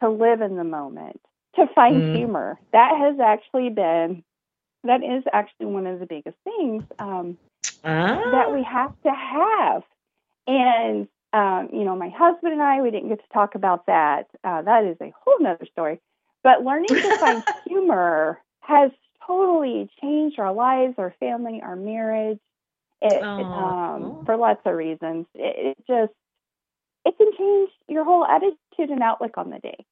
to 0.02 0.10
live 0.10 0.42
in 0.42 0.56
the 0.56 0.64
moment, 0.64 1.22
to 1.58 1.68
find 1.68 2.02
Mm. 2.04 2.12
humor. 2.12 2.60
That 2.74 2.98
has 2.98 3.20
actually 3.20 3.70
been, 3.70 4.24
that 4.84 5.04
is 5.04 5.24
actually 5.32 5.68
one 5.68 5.86
of 5.86 6.00
the 6.00 6.08
biggest 6.08 6.38
things 6.44 6.84
um, 6.98 7.38
Ah. 7.84 8.20
that 8.32 8.52
we 8.52 8.64
have 8.64 9.00
to 9.04 9.12
have. 9.12 9.84
And, 10.48 11.08
um, 11.34 11.70
you 11.72 11.84
know, 11.84 11.96
my 11.96 12.10
husband 12.10 12.54
and 12.54 12.64
I, 12.64 12.82
we 12.82 12.90
didn't 12.90 13.10
get 13.10 13.20
to 13.22 13.30
talk 13.32 13.54
about 13.54 13.86
that. 13.86 14.28
Uh, 14.44 14.64
that 14.64 14.86
is 14.86 14.98
a 15.02 15.14
whole 15.24 15.40
nother 15.40 15.68
story. 15.68 16.02
But 16.44 16.64
learning 16.64 16.96
to 16.96 17.18
find 17.20 17.44
humor 17.66 18.40
has 18.62 18.92
totally 19.26 19.90
changed 20.02 20.40
our 20.40 20.54
lives, 20.54 20.96
our 20.98 21.14
family, 21.20 21.62
our 21.64 21.76
marriage. 21.76 22.40
It, 23.02 23.24
Aw. 23.24 23.96
um, 23.96 24.26
for 24.26 24.38
lots 24.38 24.62
of 24.66 24.76
reasons. 24.76 25.26
It, 25.34 25.78
it 25.78 25.78
just 25.88 26.14
it 27.04 27.18
can 27.18 27.32
change 27.38 27.70
your 27.88 28.04
whole 28.04 28.26
attitude 28.26 28.92
and 28.92 29.02
outlook 29.02 29.38
on 29.38 29.50
the 29.50 29.60
day. 29.60 29.86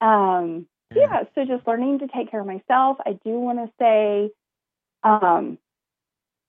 Um, 0.00 0.66
yeah, 0.94 1.24
so 1.34 1.44
just 1.44 1.66
learning 1.66 2.00
to 2.00 2.08
take 2.08 2.30
care 2.30 2.40
of 2.40 2.46
myself. 2.46 2.98
I 3.04 3.18
do 3.24 3.30
want 3.30 3.58
to 3.58 3.72
say, 3.80 4.30
um, 5.02 5.58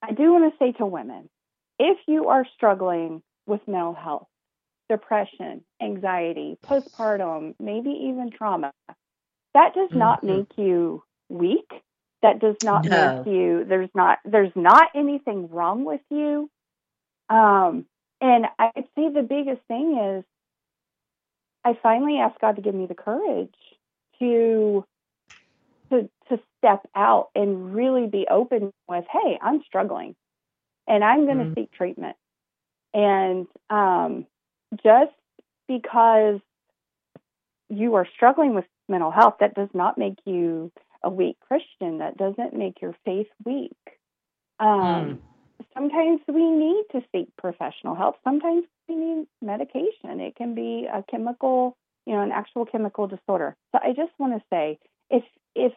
I 0.01 0.11
do 0.11 0.33
want 0.33 0.51
to 0.51 0.57
say 0.59 0.73
to 0.73 0.85
women, 0.85 1.29
if 1.79 1.97
you 2.07 2.27
are 2.27 2.45
struggling 2.55 3.23
with 3.47 3.61
mental 3.67 3.93
health, 3.93 4.27
depression, 4.89 5.63
anxiety, 5.81 6.57
postpartum, 6.65 7.55
maybe 7.59 7.89
even 7.89 8.31
trauma, 8.31 8.73
that 9.53 9.73
does 9.75 9.89
not 9.93 10.23
Mhm. 10.23 10.27
make 10.27 10.57
you 10.57 11.03
weak. 11.29 11.71
That 12.21 12.39
does 12.39 12.55
not 12.61 12.87
No. 12.87 13.23
make 13.23 13.33
you. 13.33 13.65
There's 13.65 13.89
not. 13.95 14.19
There's 14.25 14.55
not 14.55 14.89
anything 14.95 15.49
wrong 15.49 15.85
with 15.85 16.01
you. 16.09 16.49
Um, 17.29 17.85
and 18.21 18.47
I'd 18.59 18.87
say 18.95 19.09
the 19.09 19.23
biggest 19.27 19.61
thing 19.67 19.97
is, 19.97 20.25
I 21.65 21.73
finally 21.83 22.19
asked 22.19 22.39
God 22.39 22.55
to 22.57 22.61
give 22.61 22.75
me 22.75 22.85
the 22.87 22.95
courage 22.95 23.55
to 24.19 24.85
to 25.91 26.09
to 26.29 26.39
step 26.59 26.87
out 26.95 27.29
and 27.35 27.75
really 27.75 28.07
be 28.07 28.27
open 28.29 28.71
with, 28.87 29.05
hey, 29.11 29.39
I'm 29.41 29.63
struggling, 29.63 30.15
and 30.87 31.03
I'm 31.03 31.25
going 31.25 31.39
to 31.39 31.45
Mhm. 31.45 31.55
seek 31.55 31.71
treatment. 31.71 32.17
And 32.93 33.47
um, 33.69 34.27
just 34.83 35.13
because 35.67 36.39
you 37.69 37.95
are 37.95 38.07
struggling 38.15 38.53
with 38.55 38.65
mental 38.89 39.11
health, 39.11 39.35
that 39.39 39.53
does 39.55 39.69
not 39.73 39.97
make 39.97 40.17
you 40.25 40.71
a 41.03 41.09
weak 41.09 41.37
Christian. 41.39 41.99
That 41.99 42.17
doesn't 42.17 42.53
make 42.53 42.81
your 42.81 42.95
faith 43.05 43.27
weak. 43.45 43.71
Um, 44.59 45.21
Sometimes 45.73 46.19
we 46.27 46.49
need 46.51 46.83
to 46.91 47.01
seek 47.11 47.29
professional 47.37 47.95
help. 47.95 48.17
Sometimes 48.23 48.65
we 48.87 48.95
need 48.95 49.27
medication. 49.41 50.19
It 50.19 50.35
can 50.35 50.53
be 50.53 50.87
a 50.91 51.03
chemical, 51.09 51.75
you 52.05 52.13
know, 52.13 52.21
an 52.21 52.31
actual 52.31 52.65
chemical 52.65 53.07
disorder. 53.07 53.55
So 53.71 53.79
I 53.81 53.93
just 53.93 54.11
want 54.19 54.33
to 54.37 54.43
say, 54.51 54.77
if 55.09 55.23
if 55.55 55.73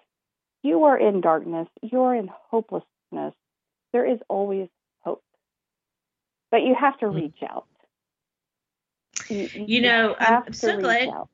you 0.63 0.85
are 0.85 0.99
in 0.99 1.21
darkness, 1.23 1.69
you're 1.83 2.15
in 2.15 2.29
hopelessness. 2.51 3.35
There 3.93 4.05
is 4.05 4.19
always 4.29 4.69
hope, 5.01 5.23
but 6.51 6.63
you 6.63 6.75
have 6.75 6.99
to 6.99 7.07
Mm. 7.07 7.15
reach 7.15 7.43
out. 7.49 7.67
You, 9.31 9.49
You 9.55 9.81
know, 9.83 10.15
I'm 10.19 10.53
so 10.53 10.79
glad- 10.79 11.09
out. 11.09 11.29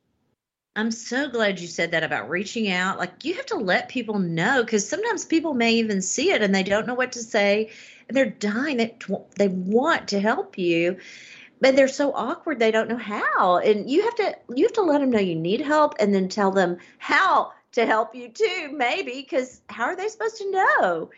I'm 0.75 0.89
so 0.89 1.29
glad 1.29 1.59
you 1.59 1.67
said 1.67 1.91
that 1.91 2.03
about 2.03 2.29
reaching 2.29 2.71
out. 2.71 2.97
Like 2.97 3.23
you 3.23 3.35
have 3.35 3.45
to 3.47 3.57
let 3.57 3.89
people 3.89 4.17
know 4.17 4.63
because 4.63 4.87
sometimes 4.87 5.23
people 5.23 5.53
may 5.53 5.73
even 5.73 6.01
see 6.01 6.31
it 6.31 6.41
and 6.41 6.53
they 6.53 6.63
don't 6.63 6.87
know 6.87 6.95
what 6.95 7.11
to 7.11 7.19
say, 7.19 7.69
and 8.07 8.17
they're 8.17 8.29
dying. 8.29 8.77
They 8.77 8.95
they 9.37 9.49
want 9.49 10.07
to 10.09 10.19
help 10.19 10.57
you, 10.57 10.97
but 11.61 11.75
they're 11.75 11.87
so 11.87 12.11
awkward 12.13 12.57
they 12.57 12.71
don't 12.71 12.89
know 12.89 12.97
how. 12.97 13.57
And 13.57 13.89
you 13.89 14.03
have 14.03 14.15
to 14.15 14.35
you 14.55 14.65
have 14.65 14.73
to 14.73 14.81
let 14.81 15.01
them 15.01 15.11
know 15.11 15.19
you 15.19 15.35
need 15.35 15.61
help, 15.61 15.93
and 15.99 16.13
then 16.13 16.27
tell 16.27 16.49
them 16.49 16.77
how 16.97 17.53
to 17.73 17.85
help 17.85 18.15
you 18.15 18.29
too. 18.29 18.71
Maybe 18.73 19.21
because 19.21 19.61
how 19.69 19.85
are 19.85 19.95
they 19.95 20.07
supposed 20.07 20.37
to 20.37 20.51
know? 20.51 21.11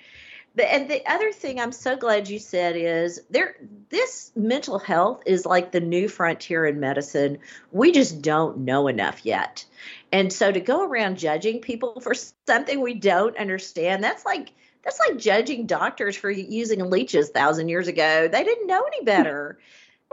The, 0.55 0.73
and 0.73 0.89
the 0.89 1.05
other 1.05 1.33
thing 1.33 1.59
I'm 1.59 1.73
so 1.73 1.97
glad 1.97 2.29
you 2.29 2.39
said 2.39 2.77
is 2.77 3.21
there 3.29 3.55
this 3.89 4.31
mental 4.35 4.79
health 4.79 5.23
is 5.25 5.45
like 5.45 5.71
the 5.71 5.81
new 5.81 6.07
frontier 6.07 6.65
in 6.65 6.79
medicine. 6.79 7.39
We 7.71 7.91
just 7.91 8.21
don't 8.21 8.59
know 8.59 8.87
enough 8.87 9.25
yet. 9.25 9.65
And 10.13 10.31
so 10.31 10.51
to 10.51 10.59
go 10.61 10.87
around 10.87 11.17
judging 11.17 11.59
people 11.59 11.99
for 11.99 12.13
something 12.47 12.79
we 12.79 12.93
don't 12.93 13.37
understand, 13.37 14.03
that's 14.03 14.25
like 14.25 14.51
that's 14.83 14.99
like 14.99 15.17
judging 15.17 15.65
doctors 15.65 16.15
for 16.15 16.29
using 16.29 16.89
leeches 16.89 17.29
thousand 17.29 17.69
years 17.69 17.87
ago. 17.87 18.27
They 18.27 18.43
didn't 18.43 18.67
know 18.67 18.83
any 18.83 19.03
better. 19.03 19.59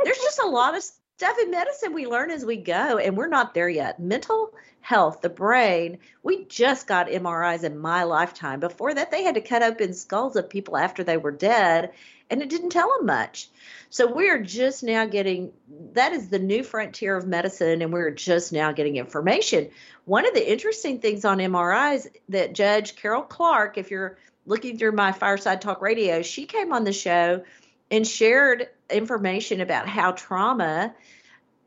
There's 0.02 0.18
just 0.18 0.40
a 0.42 0.48
lot 0.48 0.76
of 0.76 0.83
stuff 1.22 1.38
in 1.38 1.52
medicine 1.52 1.94
we 1.94 2.04
learn 2.04 2.32
as 2.32 2.44
we 2.44 2.56
go, 2.56 2.98
and 2.98 3.16
we're 3.16 3.28
not 3.28 3.54
there 3.54 3.68
yet. 3.68 4.00
Mental 4.00 4.52
health, 4.80 5.20
the 5.20 5.28
brain, 5.28 5.98
we 6.24 6.44
just 6.46 6.88
got 6.88 7.06
MRIs 7.06 7.62
in 7.62 7.78
my 7.78 8.02
lifetime. 8.02 8.58
Before 8.58 8.92
that, 8.92 9.12
they 9.12 9.22
had 9.22 9.37
to 9.37 9.40
cut 9.40 9.62
open 9.62 9.94
skulls 9.94 10.35
of 10.35 10.50
people 10.50 10.76
after 10.76 11.04
they 11.04 11.16
were 11.16 11.30
dead, 11.30 11.92
and 12.28 12.42
it 12.42 12.48
didn't 12.48 12.70
tell 12.70 12.92
them 12.96 13.06
much. 13.06 13.48
So 13.88 14.12
we're 14.12 14.42
just 14.42 14.82
now 14.82 15.06
getting 15.06 15.52
that 15.92 16.12
is 16.12 16.28
the 16.28 16.40
new 16.40 16.64
frontier 16.64 17.16
of 17.16 17.24
medicine, 17.24 17.82
and 17.82 17.92
we're 17.92 18.11
just 18.11 18.52
now 18.52 18.72
getting 18.72 18.96
information. 18.96 19.70
One 20.06 20.26
of 20.26 20.35
the 20.35 20.52
interesting 20.52 20.98
things 20.98 21.24
on 21.24 21.38
MRIs 21.38 22.08
that 22.30 22.52
Judge 22.52 22.96
Carol 22.96 23.22
Clark, 23.22 23.78
if 23.78 23.92
you're 23.92 24.18
looking 24.44 24.76
through 24.76 24.90
my 24.90 25.12
Fireside 25.12 25.61
Talk 25.61 25.82
radio, 25.82 26.22
she 26.22 26.46
came 26.46 26.72
on 26.72 26.82
the 26.82 26.92
show 26.92 27.44
and 27.92 28.04
shared 28.04 28.70
information 28.92 29.61
about 29.61 29.88
how 29.88 30.12
trauma 30.12 30.94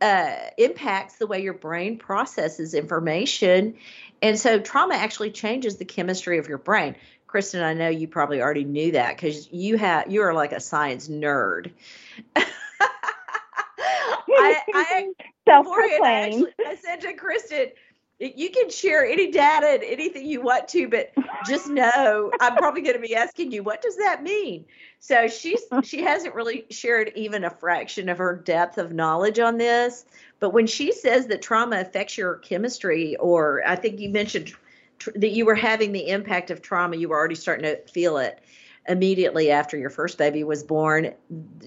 uh, 0.02 0.36
impacts 0.58 1.16
the 1.16 1.28
way 1.28 1.42
your 1.42 1.54
brain 1.54 1.98
processes 1.98 2.74
information. 2.74 3.76
And 4.22 4.40
so 4.40 4.60
trauma 4.60 4.96
actually 4.96 5.32
changes 5.32 5.78
the 5.78 5.86
chemistry 5.86 6.38
of 6.38 6.48
your 6.48 6.58
brain. 6.58 6.96
Kristen, 7.28 7.64
I 7.64 7.74
know 7.74 7.90
you 7.90 8.08
probably 8.08 8.42
already 8.42 8.64
knew 8.64 8.94
that 8.94 9.16
because 9.16 9.52
you 9.52 9.78
have 9.78 10.10
you 10.10 10.22
are 10.22 10.34
like 10.34 10.52
a 10.54 10.60
science 10.60 11.08
nerd. 11.08 11.72
I, 14.28 14.58
I 14.74 15.14
Self-proclaimed. 15.48 16.48
actually, 16.48 16.66
I 16.66 16.76
said 16.76 17.02
to 17.02 17.14
Kristen, 17.14 17.68
you 18.20 18.50
can 18.50 18.70
share 18.70 19.06
any 19.06 19.30
data 19.30 19.68
and 19.68 19.84
anything 19.84 20.26
you 20.26 20.42
want 20.42 20.70
to, 20.70 20.88
but 20.88 21.12
just 21.46 21.68
know 21.68 22.32
I'm 22.40 22.56
probably 22.56 22.82
going 22.82 22.96
to 22.96 23.02
be 23.02 23.16
asking 23.16 23.52
you, 23.52 23.62
what 23.62 23.82
does 23.82 23.98
that 23.98 24.24
mean? 24.24 24.66
So 25.00 25.28
she's 25.28 25.62
she 25.84 26.02
hasn't 26.02 26.34
really 26.34 26.66
shared 26.70 27.12
even 27.16 27.44
a 27.44 27.50
fraction 27.50 28.08
of 28.08 28.18
her 28.18 28.36
depth 28.36 28.78
of 28.78 28.94
knowledge 28.94 29.40
on 29.40 29.58
this. 29.58 30.06
But 30.40 30.52
when 30.52 30.68
she 30.68 30.92
says 30.92 31.28
that 31.28 31.42
trauma 31.42 31.82
affects 31.82 32.18
your 32.18 32.36
chemistry, 32.36 33.18
or 33.18 33.62
I 33.66 33.76
think 33.76 34.00
you 34.00 34.10
mentioned 34.10 34.54
tr- 35.00 35.12
that 35.16 35.32
you 35.32 35.46
were 35.46 35.56
having 35.56 35.92
the 35.92 36.08
impact 36.10 36.52
of 36.52 36.62
trauma, 36.62 36.96
you 36.96 37.10
were 37.10 37.18
already 37.18 37.36
starting 37.36 37.64
to 37.64 37.78
feel 37.88 38.18
it 38.18 38.40
immediately 38.88 39.52
after 39.52 39.78
your 39.78 39.90
first 39.90 40.18
baby 40.18 40.44
was 40.44 40.64
born. 40.64 41.14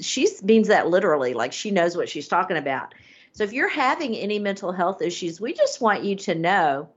She 0.00 0.28
means 0.42 0.68
that 0.68 0.88
literally, 0.88 1.34
like 1.34 1.52
she 1.52 1.70
knows 1.70 1.96
what 1.96 2.08
she's 2.08 2.28
talking 2.28 2.56
about. 2.56 2.94
So 3.32 3.44
if 3.44 3.52
you're 3.52 3.68
having 3.68 4.14
any 4.14 4.38
mental 4.38 4.72
health 4.72 5.02
issues, 5.02 5.40
we 5.40 5.52
just 5.52 5.80
want 5.80 6.04
you 6.04 6.16
to 6.16 6.34
know 6.34 6.88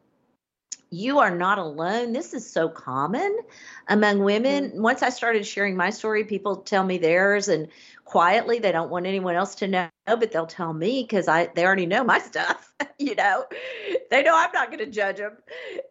you 0.93 1.19
are 1.19 1.33
not 1.33 1.57
alone. 1.57 2.11
This 2.11 2.33
is 2.33 2.51
so 2.51 2.67
common 2.67 3.39
among 3.87 4.19
women. 4.19 4.71
Mm-hmm. 4.71 4.81
Once 4.81 5.01
I 5.01 5.09
started 5.09 5.47
sharing 5.47 5.77
my 5.77 5.89
story, 5.89 6.25
people 6.25 6.57
tell 6.57 6.83
me 6.83 6.97
theirs 6.97 7.47
and 7.47 7.69
quietly 8.03 8.59
they 8.59 8.73
don't 8.73 8.89
want 8.89 9.05
anyone 9.05 9.35
else 9.35 9.55
to 9.55 9.69
know, 9.69 9.87
but 10.05 10.33
they'll 10.33 10.45
tell 10.45 10.73
me 10.73 11.01
because 11.01 11.29
I 11.29 11.45
they 11.55 11.65
already 11.65 11.85
know 11.85 12.03
my 12.03 12.19
stuff, 12.31 12.73
you 12.99 13.15
know. 13.15 13.45
They 14.09 14.21
know 14.21 14.35
I'm 14.35 14.51
not 14.53 14.67
going 14.67 14.83
to 14.83 14.91
judge 14.91 15.17
them. 15.17 15.37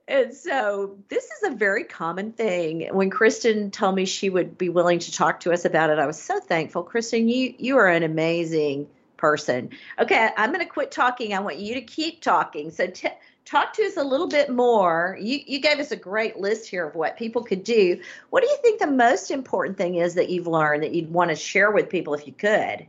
And 0.07 0.35
so 0.35 0.99
this 1.09 1.25
is 1.25 1.51
a 1.51 1.57
very 1.57 1.85
common 1.85 2.33
thing. 2.33 2.89
When 2.93 3.09
Kristen 3.09 3.71
told 3.71 3.95
me 3.95 4.05
she 4.05 4.29
would 4.29 4.59
be 4.59 4.69
willing 4.69 4.99
to 4.99 5.13
talk 5.13 5.41
to 5.41 5.53
us 5.53 5.65
about 5.65 5.89
it, 5.89 5.99
I 5.99 6.07
was 6.07 6.21
so 6.21 6.41
thankful. 6.41 6.83
Kristen, 6.83 7.27
you 7.27 7.55
you 7.59 7.79
are 7.79 7.89
an 7.89 8.03
amazing 8.03 8.89
person. 9.21 9.71
Okay, 9.99 10.31
I'm 10.37 10.51
going 10.51 10.65
to 10.65 10.71
quit 10.71 10.91
talking. 10.91 11.35
I 11.35 11.41
want 11.41 11.59
you 11.59 11.75
to 11.75 11.83
keep 11.83 12.23
talking. 12.23 12.71
So 12.71 12.87
t- 12.87 13.09
talk 13.45 13.73
to 13.75 13.83
us 13.83 13.97
a 13.97 14.05
little 14.05 14.29
bit 14.29 14.51
more. 14.51 15.19
You 15.21 15.41
you 15.47 15.61
gave 15.61 15.79
us 15.79 15.93
a 15.93 15.97
great 15.97 16.39
list 16.39 16.69
here 16.69 16.87
of 16.87 16.95
what 16.95 17.17
people 17.17 17.45
could 17.45 17.63
do. 17.63 18.01
What 18.31 18.43
do 18.43 18.49
you 18.49 18.57
think 18.63 18.81
the 18.81 18.87
most 18.87 19.31
important 19.31 19.77
thing 19.77 19.97
is 19.97 20.15
that 20.15 20.31
you've 20.31 20.47
learned 20.47 20.83
that 20.83 20.95
you'd 20.95 21.13
want 21.13 21.31
to 21.31 21.37
share 21.37 21.71
with 21.71 21.89
people 21.89 22.15
if 22.15 22.27
you 22.27 22.33
could? 22.33 22.87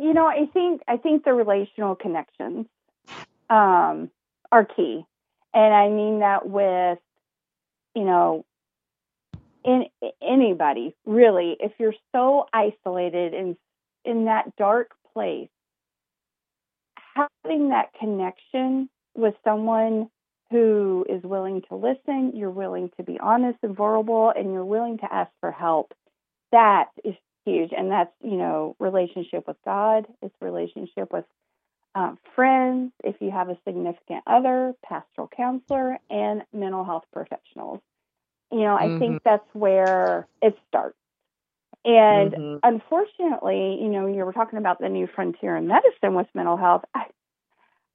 you 0.00 0.14
know 0.14 0.26
i 0.26 0.46
think 0.46 0.80
i 0.88 0.96
think 0.96 1.24
the 1.24 1.32
relational 1.32 1.94
connections 1.94 2.66
um 3.50 4.10
are 4.50 4.64
key 4.64 5.04
and 5.52 5.74
i 5.74 5.88
mean 5.88 6.20
that 6.20 6.48
with 6.48 6.98
you 7.94 8.04
know 8.04 8.44
in 9.64 9.84
anybody 10.22 10.94
really, 11.06 11.56
if 11.60 11.72
you're 11.78 11.94
so 12.12 12.46
isolated 12.52 13.34
in 13.34 13.56
in 14.04 14.24
that 14.24 14.56
dark 14.56 14.92
place, 15.12 15.50
having 17.14 17.68
that 17.70 17.92
connection 17.98 18.88
with 19.14 19.34
someone 19.44 20.08
who 20.50 21.04
is 21.08 21.22
willing 21.22 21.62
to 21.68 21.76
listen, 21.76 22.32
you're 22.34 22.50
willing 22.50 22.90
to 22.96 23.02
be 23.02 23.18
honest 23.20 23.58
and 23.62 23.76
vulnerable, 23.76 24.32
and 24.34 24.52
you're 24.52 24.64
willing 24.64 24.98
to 24.98 25.12
ask 25.12 25.30
for 25.40 25.52
help. 25.52 25.92
That 26.50 26.86
is 27.04 27.14
huge. 27.44 27.70
And 27.76 27.90
that's, 27.90 28.12
you 28.22 28.36
know, 28.36 28.74
relationship 28.78 29.46
with 29.46 29.56
God, 29.64 30.06
it's 30.22 30.34
relationship 30.40 31.12
with 31.12 31.24
um, 31.94 32.18
friends, 32.34 32.92
if 33.02 33.16
you 33.20 33.30
have 33.30 33.48
a 33.48 33.58
significant 33.66 34.22
other, 34.26 34.74
pastoral 34.84 35.28
counselor, 35.28 35.98
and 36.08 36.42
mental 36.52 36.84
health 36.84 37.04
professionals. 37.12 37.80
You 38.52 38.60
know, 38.60 38.76
I 38.76 38.86
mm-hmm. 38.86 38.98
think 38.98 39.22
that's 39.22 39.46
where 39.52 40.26
it 40.42 40.56
starts. 40.68 40.96
And 41.84 42.32
mm-hmm. 42.32 42.56
unfortunately, 42.62 43.78
you 43.80 43.88
know, 43.88 44.06
you 44.06 44.24
were 44.24 44.32
talking 44.32 44.58
about 44.58 44.80
the 44.80 44.88
new 44.88 45.06
frontier 45.06 45.56
in 45.56 45.66
medicine 45.66 46.14
with 46.14 46.26
mental 46.34 46.56
health. 46.56 46.84
I, 46.94 47.06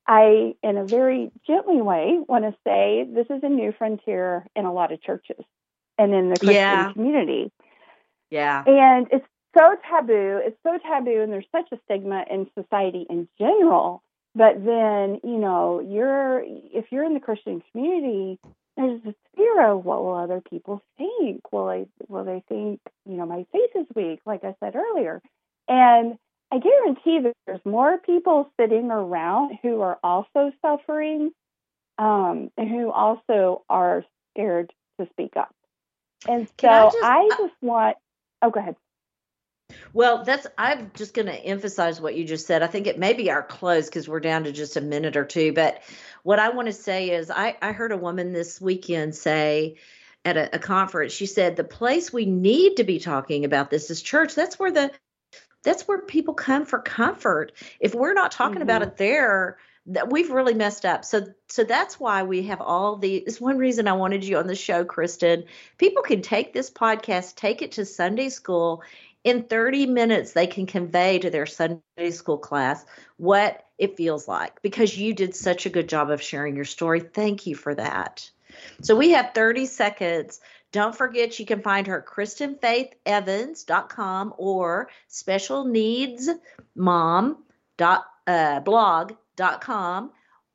I, 0.08 0.56
in 0.64 0.78
a 0.78 0.86
very 0.86 1.32
gently 1.46 1.82
way, 1.82 2.20
want 2.28 2.46
to 2.46 2.56
say 2.66 3.08
this 3.08 3.28
is 3.30 3.44
a 3.44 3.50
new 3.50 3.74
frontier 3.78 4.46
in 4.56 4.66
a 4.66 4.74
lot 4.74 4.92
of 4.92 5.02
churches 5.02 5.44
and 5.98 6.14
in 6.14 6.30
the 6.30 6.40
Christian 6.40 6.56
yeah. 6.56 6.94
community. 6.94 7.52
Yeah. 8.30 8.64
And 8.66 9.08
it's 9.12 9.26
so 9.56 9.76
taboo. 9.90 10.42
It's 10.44 10.58
so 10.64 10.78
taboo, 10.78 11.22
and 11.22 11.32
there's 11.32 11.46
such 11.52 11.68
a 11.72 11.80
stigma 11.86 12.26
in 12.30 12.50
society 12.60 13.06
in 13.10 13.28
general. 13.40 14.04
But 14.34 14.66
then, 14.66 15.22
you 15.24 15.38
know, 15.38 15.80
you're 15.80 16.44
if 16.44 16.86
you're 16.92 17.06
in 17.06 17.14
the 17.14 17.20
Christian 17.20 17.64
community, 17.72 18.40
there's 18.78 19.02
this 19.04 19.16
fear 19.36 19.72
of 19.72 19.86
what 19.86 20.04
will 20.04 20.16
other 20.16 20.42
people 20.42 20.82
think? 20.98 21.52
Will 21.52 21.68
I 21.70 21.86
will 22.08 22.26
they 22.26 22.44
think, 22.48 22.82
you 23.06 23.16
know, 23.16 23.26
my 23.26 23.46
face 23.52 23.72
is 23.76 23.88
weak, 23.96 24.20
like 24.26 24.44
I 24.44 24.56
said 24.60 24.76
earlier? 24.76 25.22
And 25.68 26.18
I 26.52 26.60
guarantee 26.60 27.20
that 27.24 27.34
there's 27.46 27.66
more 27.66 27.98
people 27.98 28.52
sitting 28.60 28.92
around 28.92 29.58
who 29.62 29.82
are 29.82 29.98
also 30.04 30.52
suffering, 30.62 31.32
um, 31.98 32.52
and 32.58 32.70
who 32.70 32.92
also 32.92 33.64
are 33.70 34.04
scared 34.34 34.72
to 35.00 35.08
speak 35.12 35.36
up. 35.38 35.54
And 36.28 36.48
so 36.60 36.68
I 36.68 36.84
just, 36.86 36.98
I 37.04 37.30
just 37.38 37.54
want 37.62 37.98
oh 38.42 38.50
go 38.52 38.60
ahead. 38.60 38.76
Well, 39.94 40.24
that's 40.24 40.46
I'm 40.58 40.92
just 40.96 41.14
going 41.14 41.28
to 41.28 41.34
emphasize 41.34 42.02
what 42.02 42.16
you 42.16 42.26
just 42.26 42.46
said. 42.46 42.62
I 42.62 42.68
think 42.68 42.86
it 42.86 43.00
may 43.00 43.14
be 43.14 43.32
our 43.32 43.42
close 43.42 43.86
because 43.86 44.08
we're 44.08 44.20
down 44.20 44.44
to 44.44 44.52
just 44.52 44.76
a 44.76 44.82
minute 44.82 45.16
or 45.16 45.26
two. 45.26 45.54
But 45.54 45.82
what 46.24 46.38
I 46.38 46.50
want 46.50 46.68
to 46.68 46.74
say 46.74 47.12
is, 47.12 47.32
I, 47.32 47.56
I 47.62 47.72
heard 47.72 47.92
a 47.92 47.98
woman 47.98 48.34
this 48.34 48.60
weekend 48.60 49.16
say 49.16 49.78
at 50.26 50.38
a, 50.38 50.56
a 50.56 50.60
conference. 50.60 51.14
She 51.14 51.26
said 51.26 51.56
the 51.56 51.64
place 51.64 52.12
we 52.12 52.26
need 52.26 52.76
to 52.76 52.84
be 52.84 53.00
talking 53.00 53.46
about 53.46 53.70
this 53.70 53.90
is 53.90 54.02
church. 54.02 54.36
That's 54.36 54.60
where 54.60 54.72
the 54.72 54.92
that's 55.64 55.88
where 55.88 56.02
people 56.02 56.34
come 56.34 56.66
for 56.66 56.80
comfort. 56.80 57.54
If 57.80 57.96
we're 57.96 58.14
not 58.14 58.32
talking 58.32 58.56
mm-hmm. 58.56 58.64
about 58.64 58.82
it 58.84 58.98
there, 58.98 59.58
that 59.88 60.12
we've 60.12 60.30
really 60.30 60.56
messed 60.56 60.86
up. 60.86 61.06
So 61.06 61.28
so 61.48 61.64
that's 61.64 62.00
why 62.00 62.24
we 62.24 62.44
have 62.44 62.60
all 62.60 62.98
the 62.98 63.16
it's 63.16 63.40
one 63.40 63.58
reason 63.58 63.88
I 63.88 63.94
wanted 63.94 64.24
you 64.24 64.38
on 64.38 64.48
the 64.48 64.56
show, 64.56 64.84
Kristen. 64.84 65.46
People 65.78 66.04
can 66.04 66.22
take 66.22 66.54
this 66.54 66.70
podcast, 66.70 67.36
take 67.36 67.62
it 67.62 67.74
to 67.74 67.86
Sunday 67.86 68.30
school, 68.30 68.84
in 69.26 69.44
30 69.44 69.88
minutes 69.88 70.32
they 70.32 70.48
can 70.48 70.66
convey 70.66 71.20
to 71.20 71.30
their 71.30 71.46
sunday 71.46 72.12
school 72.12 72.38
class 72.38 72.86
what 73.18 73.66
it 73.78 73.98
feels 73.98 74.30
like 74.30 74.62
because 74.62 74.98
you 74.98 75.14
did 75.14 75.36
such 75.36 75.66
a 75.66 75.70
good 75.70 75.90
job 75.90 76.10
of 76.10 76.22
sharing 76.22 76.56
your 76.56 76.64
story 76.64 77.02
thank 77.02 77.46
you 77.46 77.56
for 77.56 77.76
that 77.76 78.30
so 78.82 78.96
we 78.96 79.10
have 79.10 79.34
30 79.34 79.66
seconds 79.66 80.40
don't 80.72 80.96
forget 80.96 81.38
you 81.40 81.46
can 81.46 81.62
find 81.62 81.88
her 81.88 82.06
kristenfaithevans.com 82.08 84.34
or 84.38 84.90
specialneedsmom.blog.com 85.10 87.36
uh, 88.28 88.62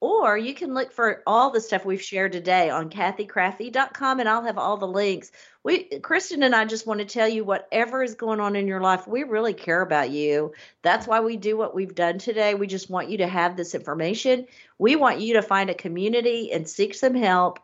or 0.00 0.38
you 0.38 0.54
can 0.54 0.72
look 0.72 0.92
for 0.92 1.22
all 1.26 1.50
the 1.50 1.60
stuff 1.60 1.84
we've 1.84 2.02
shared 2.02 2.32
today 2.32 2.70
on 2.70 2.88
kathykrafve.com 2.88 4.20
and 4.20 4.28
I'll 4.28 4.44
have 4.44 4.58
all 4.58 4.78
the 4.78 4.88
links. 4.88 5.30
We 5.62 5.84
Kristen 6.00 6.42
and 6.42 6.54
I 6.54 6.64
just 6.64 6.86
want 6.86 7.00
to 7.00 7.06
tell 7.06 7.28
you 7.28 7.44
whatever 7.44 8.02
is 8.02 8.14
going 8.14 8.40
on 8.40 8.56
in 8.56 8.66
your 8.66 8.80
life, 8.80 9.06
we 9.06 9.24
really 9.24 9.52
care 9.52 9.82
about 9.82 10.10
you. 10.10 10.54
That's 10.80 11.06
why 11.06 11.20
we 11.20 11.36
do 11.36 11.54
what 11.56 11.74
we've 11.74 11.94
done 11.94 12.18
today. 12.18 12.54
We 12.54 12.66
just 12.66 12.88
want 12.88 13.10
you 13.10 13.18
to 13.18 13.26
have 13.26 13.58
this 13.58 13.74
information. 13.74 14.46
We 14.78 14.96
want 14.96 15.20
you 15.20 15.34
to 15.34 15.42
find 15.42 15.68
a 15.68 15.74
community 15.74 16.50
and 16.50 16.66
seek 16.66 16.94
some 16.94 17.14
help. 17.14 17.60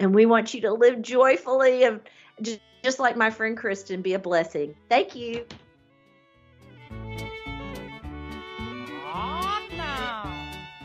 And 0.00 0.12
we 0.12 0.26
want 0.26 0.54
you 0.54 0.62
to 0.62 0.72
live 0.72 1.00
joyfully 1.00 1.84
and 1.84 2.00
just, 2.42 2.60
just 2.82 2.98
like 2.98 3.16
my 3.16 3.30
friend 3.30 3.56
Kristen, 3.56 4.02
be 4.02 4.14
a 4.14 4.18
blessing. 4.18 4.74
Thank 4.88 5.14
you. 5.14 5.46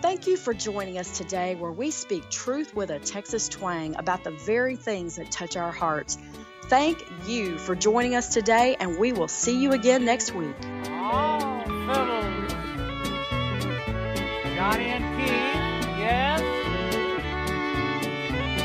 Thank 0.02 0.28
you 0.28 0.36
for 0.36 0.54
joining 0.54 0.98
us 0.98 1.18
today, 1.18 1.56
where 1.56 1.72
we 1.72 1.90
speak 1.92 2.30
truth 2.30 2.76
with 2.76 2.90
a 2.90 3.00
Texas 3.00 3.48
twang 3.48 3.96
about 3.96 4.24
the 4.24 4.32
very 4.32 4.76
things 4.76 5.16
that 5.16 5.32
touch 5.32 5.56
our 5.56 5.72
hearts. 5.72 6.18
Thank 6.64 7.06
you 7.26 7.58
for 7.58 7.76
joining 7.76 8.16
us 8.16 8.30
today, 8.30 8.76
and 8.80 8.98
we 8.98 9.14
will 9.14 9.28
see 9.28 9.58
you 9.58 9.72
again 9.74 10.06
next 10.06 10.34
week. 10.34 10.56
Got 14.56 14.80
in. 14.80 15.11